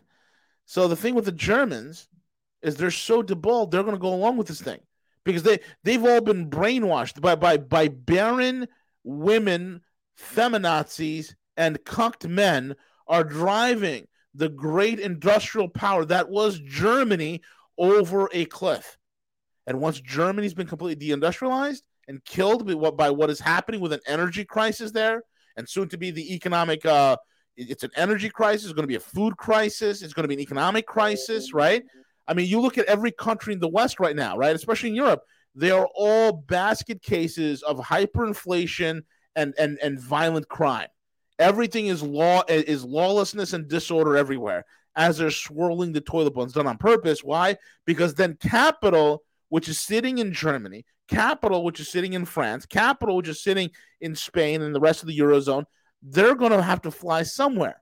[0.65, 2.07] So the thing with the Germans
[2.61, 4.79] is they're so deballed, they're going to go along with this thing
[5.25, 8.65] because they they've all been brainwashed by by by barren
[9.03, 9.81] women,
[10.17, 12.75] feminazis, and cucked men
[13.07, 17.41] are driving the great industrial power that was Germany
[17.77, 18.97] over a cliff.
[19.67, 23.91] And once Germany's been completely deindustrialized and killed by what, by what is happening with
[23.91, 25.23] an energy crisis there,
[25.57, 27.15] and soon to be the economic uh
[27.57, 30.35] it's an energy crisis it's going to be a food crisis it's going to be
[30.35, 31.83] an economic crisis right?
[32.27, 34.55] I mean you look at every country in the west right now right?
[34.55, 35.21] Especially in europe
[35.55, 39.01] they are all basket cases of hyperinflation
[39.35, 40.87] and and and violent crime.
[41.39, 46.43] Everything is law is lawlessness and disorder everywhere as they're swirling the toilet bowl.
[46.43, 47.23] It's done on purpose.
[47.23, 47.57] Why?
[47.85, 53.17] Because then capital which is sitting in germany capital which is sitting in france capital
[53.17, 53.69] which is sitting
[54.01, 55.65] in Spain and the rest of the eurozone,
[56.01, 57.81] they're going to have to fly somewhere.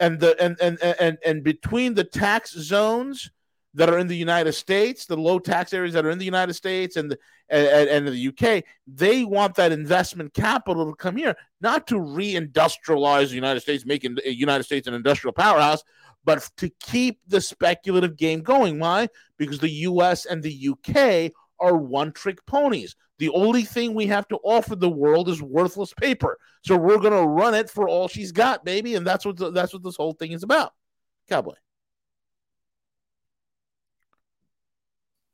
[0.00, 3.30] And the and and and and between the tax zones,
[3.74, 6.52] that are in the United States, the low tax areas that are in the United
[6.52, 11.34] States and the, and, and the UK, they want that investment capital to come here,
[11.60, 15.82] not to reindustrialize the United States, making the uh, United States an industrial powerhouse,
[16.24, 18.78] but to keep the speculative game going.
[18.78, 19.08] Why?
[19.38, 21.32] Because the US and the UK
[21.62, 22.96] are one trick ponies.
[23.18, 26.36] The only thing we have to offer the world is worthless paper.
[26.62, 29.50] So we're going to run it for all she's got, baby, and that's what the,
[29.50, 30.72] that's what this whole thing is about.
[31.28, 31.54] Cowboy.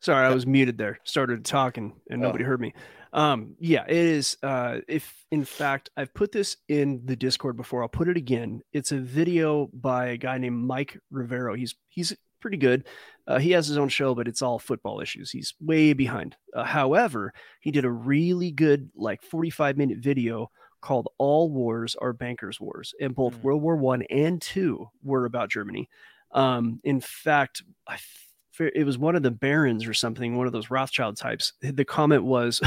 [0.01, 1.01] Sorry, I was muted there.
[1.05, 2.47] Started talking and nobody Oh.
[2.49, 2.72] heard me.
[3.12, 4.37] Um, yeah, it is.
[4.43, 8.61] Uh, if in fact I've put this in the Discord before, I'll put it again.
[8.72, 11.55] It's a video by a guy named Mike Rivero.
[11.55, 12.86] He's he's pretty good.
[13.26, 15.30] Uh, he has his own show, but it's all football issues.
[15.30, 16.36] He's way behind.
[16.55, 22.12] Uh, however, he did a really good like 45 minute video called "All Wars Are
[22.12, 23.43] Bankers' Wars," and both Mm.
[23.43, 25.89] World War One and Two were about Germany.
[26.32, 28.24] Um, in fact, f-
[28.61, 31.53] it was one of the barons or something, one of those Rothschild types.
[31.61, 32.61] The comment was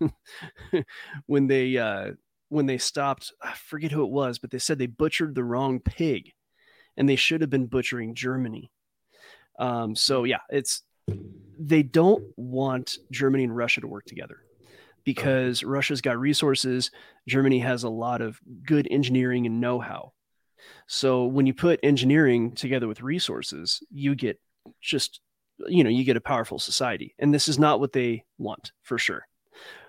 [1.26, 2.12] when they uh,
[2.48, 5.80] when they stopped, I forget who it was, but they said they butchered the wrong
[5.80, 6.32] pig,
[6.96, 8.70] and they should have been butchering Germany.
[9.60, 10.82] Um, so yeah, it's
[11.58, 14.38] they don't want Germany and Russia to work together
[15.04, 16.90] because Russia's got resources.
[17.28, 20.12] Germany has a lot of good engineering and know-how.
[20.86, 24.40] So when you put engineering together with resources, you get
[24.80, 25.20] just
[25.66, 28.98] you know you get a powerful society, and this is not what they want for
[28.98, 29.26] sure.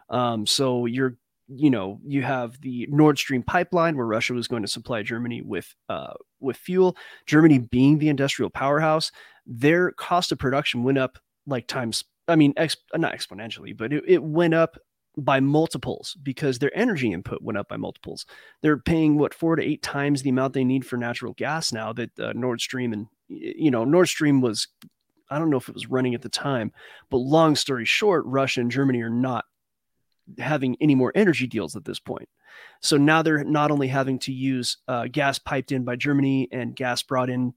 [0.09, 1.15] Um, so you're
[1.47, 5.41] you know you have the Nord Stream pipeline where Russia was going to supply Germany
[5.41, 6.95] with uh, with fuel.
[7.25, 9.11] Germany being the industrial powerhouse,
[9.45, 12.03] their cost of production went up like times.
[12.27, 14.77] I mean, ex- not exponentially, but it, it went up
[15.17, 18.25] by multiples because their energy input went up by multiples.
[18.61, 21.93] They're paying what four to eight times the amount they need for natural gas now
[21.93, 24.67] that uh, Nord Stream and you know Nord Stream was
[25.29, 26.71] I don't know if it was running at the time,
[27.09, 29.45] but long story short, Russia and Germany are not
[30.39, 32.29] having any more energy deals at this point.
[32.81, 36.75] So now they're not only having to use uh, gas piped in by Germany and
[36.75, 37.53] gas brought in,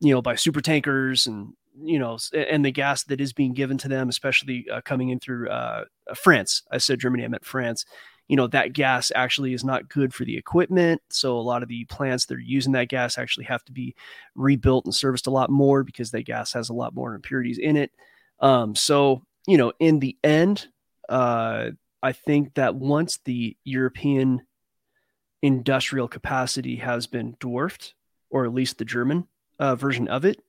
[0.00, 3.78] you know, by super tankers and you know, and the gas that is being given
[3.78, 6.62] to them, especially uh, coming in through uh, France.
[6.70, 7.84] I said Germany, I meant France.
[8.28, 11.00] You know, that gas actually is not good for the equipment.
[11.10, 13.94] So a lot of the plants that are using that gas actually have to be
[14.34, 17.76] rebuilt and serviced a lot more because that gas has a lot more impurities in
[17.76, 17.92] it.
[18.40, 20.66] Um, so, you know, in the end,
[21.08, 21.70] uh,
[22.06, 24.42] I think that once the European
[25.42, 27.94] industrial capacity has been dwarfed,
[28.30, 29.26] or at least the German
[29.58, 30.40] uh, version of it,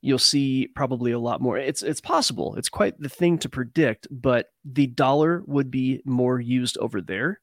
[0.00, 1.58] you'll see probably a lot more.
[1.58, 2.54] It's it's possible.
[2.54, 7.40] It's quite the thing to predict, but the dollar would be more used over there.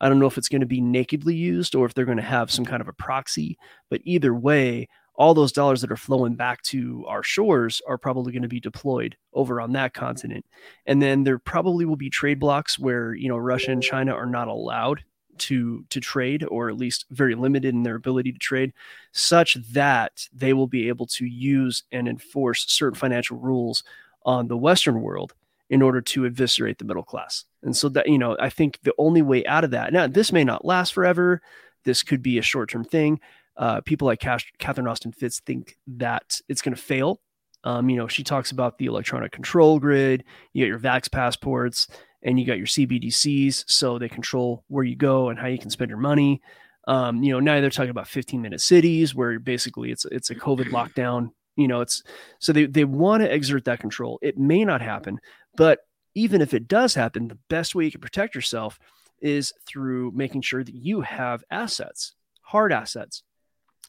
[0.00, 2.24] I don't know if it's going to be nakedly used or if they're going to
[2.24, 3.56] have some kind of a proxy,
[3.88, 8.32] but either way, all those dollars that are flowing back to our shores are probably
[8.32, 10.44] going to be deployed over on that continent.
[10.84, 14.26] And then there probably will be trade blocks where, you know, Russia and China are
[14.26, 15.02] not allowed
[15.38, 18.72] to to trade or at least very limited in their ability to trade
[19.12, 23.82] such that they will be able to use and enforce certain financial rules
[24.24, 25.34] on the western world
[25.68, 28.94] in order to eviscerate the middle class and so that you know i think the
[28.98, 31.42] only way out of that now this may not last forever
[31.84, 33.20] this could be a short-term thing
[33.56, 37.20] uh, people like Cash, Catherine Austin Fitts think that it's going to fail
[37.64, 41.88] um, you know she talks about the electronic control grid you get your vax passports
[42.26, 45.70] and you got your CBDCs, so they control where you go and how you can
[45.70, 46.42] spend your money.
[46.88, 50.34] Um, you know, now they're talking about 15 minute cities where basically it's it's a
[50.34, 51.30] COVID lockdown.
[51.56, 52.02] You know, it's
[52.40, 54.18] so they they want to exert that control.
[54.22, 55.20] It may not happen,
[55.56, 55.80] but
[56.14, 58.78] even if it does happen, the best way you can protect yourself
[59.20, 63.22] is through making sure that you have assets, hard assets,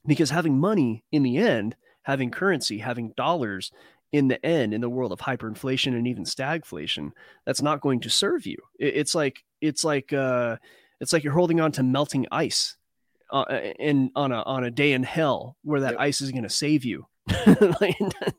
[0.08, 3.72] because having money in the end, having currency, having dollars
[4.14, 7.12] in the end in the world of hyperinflation and even stagflation
[7.46, 8.56] that's not going to serve you.
[8.80, 10.56] It's like it's like uh
[11.02, 12.78] it's like you're holding on to melting ice
[13.32, 13.44] uh,
[13.78, 16.00] in on a on a day in hell where that Yep.
[16.00, 17.06] ice is going to save you.
[17.82, 17.98] Like,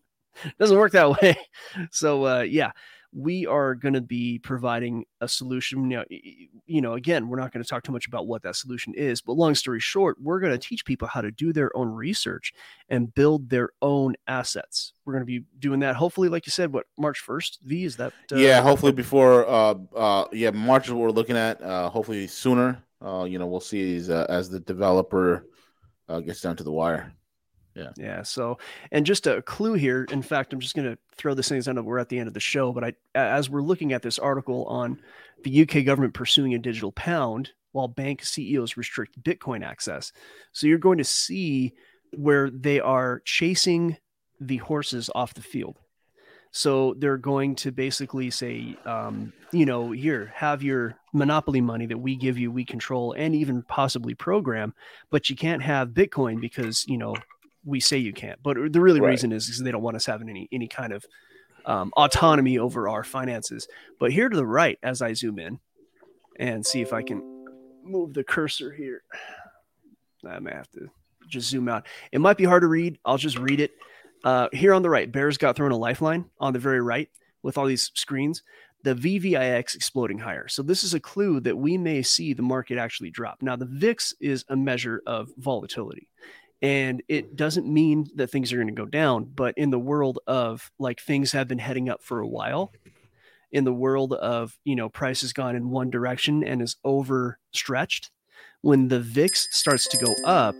[0.58, 1.36] doesn't work that way.
[1.90, 2.70] So uh yeah
[3.12, 5.90] we are going to be providing a solution.
[5.90, 6.04] You know,
[6.66, 9.20] you know, again, we're not going to talk too much about what that solution is,
[9.20, 12.52] but long story short, we're going to teach people how to do their own research
[12.88, 14.92] and build their own assets.
[15.04, 15.96] We're going to be doing that.
[15.96, 17.58] Hopefully, like you said, what March first?
[17.64, 18.12] V is that?
[18.30, 21.62] Uh, yeah, hopefully before uh uh yeah, March is what we're looking at.
[21.62, 22.82] Uh hopefully sooner.
[23.04, 25.46] Uh you know, we'll see as uh, as the developer
[26.08, 27.12] uh gets down to the wire.
[27.78, 27.90] Yeah.
[27.96, 28.22] Yeah.
[28.22, 28.58] So,
[28.90, 30.04] and just a clue here.
[30.10, 31.62] In fact, I'm just going to throw this thing.
[31.66, 34.02] I know we're at the end of the show, but I, as we're looking at
[34.02, 35.00] this article on
[35.44, 40.12] the UK government pursuing a digital pound while bank CEOs restrict Bitcoin access,
[40.52, 41.74] so you're going to see
[42.16, 43.96] where they are chasing
[44.40, 45.76] the horses off the field.
[46.50, 51.98] So they're going to basically say, um, you know, here, have your monopoly money that
[51.98, 54.74] we give you, we control, and even possibly program,
[55.10, 57.14] but you can't have Bitcoin because, you know,
[57.68, 58.42] we say you can't.
[58.42, 59.10] But the really Right.
[59.10, 61.04] reason is, is they don't want us having any any kind of
[61.66, 63.68] um, autonomy over our finances.
[64.00, 65.60] But here to the right, as I zoom in
[66.38, 67.20] and see if I can
[67.82, 69.02] move the cursor here,
[70.26, 70.88] I may have to
[71.28, 71.86] just zoom out.
[72.10, 72.98] It might be hard to read.
[73.04, 73.72] I'll just read it.
[74.24, 77.08] Uh, here on the right, Bears got thrown a lifeline on the very right
[77.42, 78.42] with all these screens.
[78.84, 80.48] The VVIX exploding higher.
[80.48, 83.42] So this is a clue that we may see the market actually drop.
[83.42, 86.08] Now the VIX is a measure of volatility,
[86.60, 89.24] and it doesn't mean that things are going to go down.
[89.24, 92.72] But in the world of like things have been heading up for a while,
[93.50, 98.10] in the world of you know price has gone in one direction and is overstretched,
[98.60, 100.54] when the VIX starts to go up,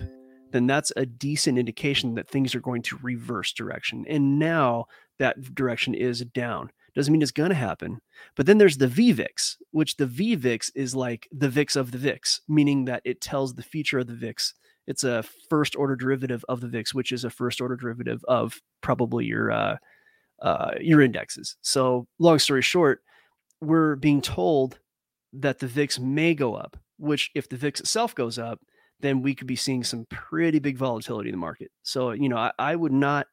[0.53, 4.05] then that's a decent indication that things are going to reverse direction.
[4.09, 4.86] And now
[5.18, 6.70] that direction is down.
[6.94, 8.01] Doesn't mean it's going to happen.
[8.34, 12.40] But then there's the VVIX, which the VVIX is like the VIX of the VIX,
[12.49, 14.55] meaning that it tells the future of the VIX.
[14.89, 18.59] It's a first order derivative of the VIX, which is a first order derivative of
[18.80, 19.76] probably your uh,
[20.41, 21.57] uh, your indexes.
[21.61, 23.03] So, long story short,
[23.61, 24.78] we're being told
[25.34, 28.61] that the VIX may go up, which if the VIX itself goes up,
[29.01, 31.70] then we could be seeing some pretty big volatility in the market.
[31.82, 33.26] So, you know, I, I would not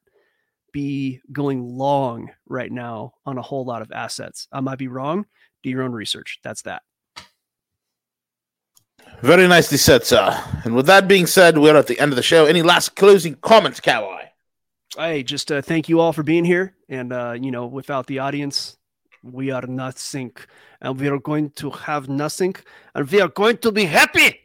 [0.74, 4.46] be going long right now on a whole lot of assets.
[4.52, 5.24] I might be wrong.
[5.62, 6.38] Do your own research.
[6.44, 6.82] That's that.
[9.22, 10.38] Very nicely said, sir.
[10.64, 12.44] And with that being said, we're at the end of the show.
[12.44, 14.24] Any last closing comments, Cowboy?
[14.96, 16.74] Hey, just uh, thank you all for being here.
[16.88, 18.76] And, uh, you know, without the audience,
[19.22, 20.32] we are nothing.
[20.80, 22.56] And we are going to have nothing.
[22.94, 24.40] And we are going to be happy.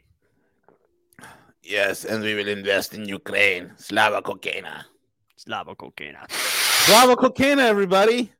[1.63, 3.73] Yes, and we will invest in Ukraine.
[3.77, 4.85] Slava Kokena.
[5.35, 6.29] Slava Kokena.
[6.31, 8.31] Slava Kokena, everybody.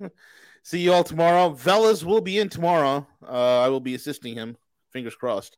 [0.62, 1.50] See you all tomorrow.
[1.50, 3.06] Velas will be in tomorrow.
[3.22, 4.56] Uh, I will be assisting him.
[4.92, 5.56] Fingers crossed.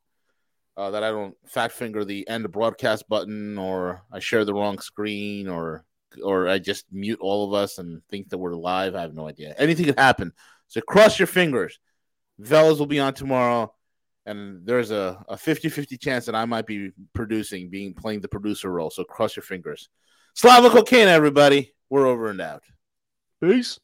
[0.75, 4.79] Uh, that I don't fat finger the end broadcast button, or I share the wrong
[4.79, 5.85] screen, or
[6.25, 8.95] or I just mute all of us and think that we're live.
[8.95, 9.55] I have no idea.
[9.59, 10.33] Anything could happen.
[10.69, 11.79] So cross your fingers.
[12.41, 13.75] Velas will be on tomorrow,
[14.25, 18.71] and there's a, a 50-50 chance that I might be producing, being playing the producer
[18.71, 18.91] role.
[18.91, 19.91] So cross your fingers.
[20.35, 21.75] Slava Cocaine, everybody.
[21.91, 22.63] We're over and out.
[23.43, 23.79] Peace.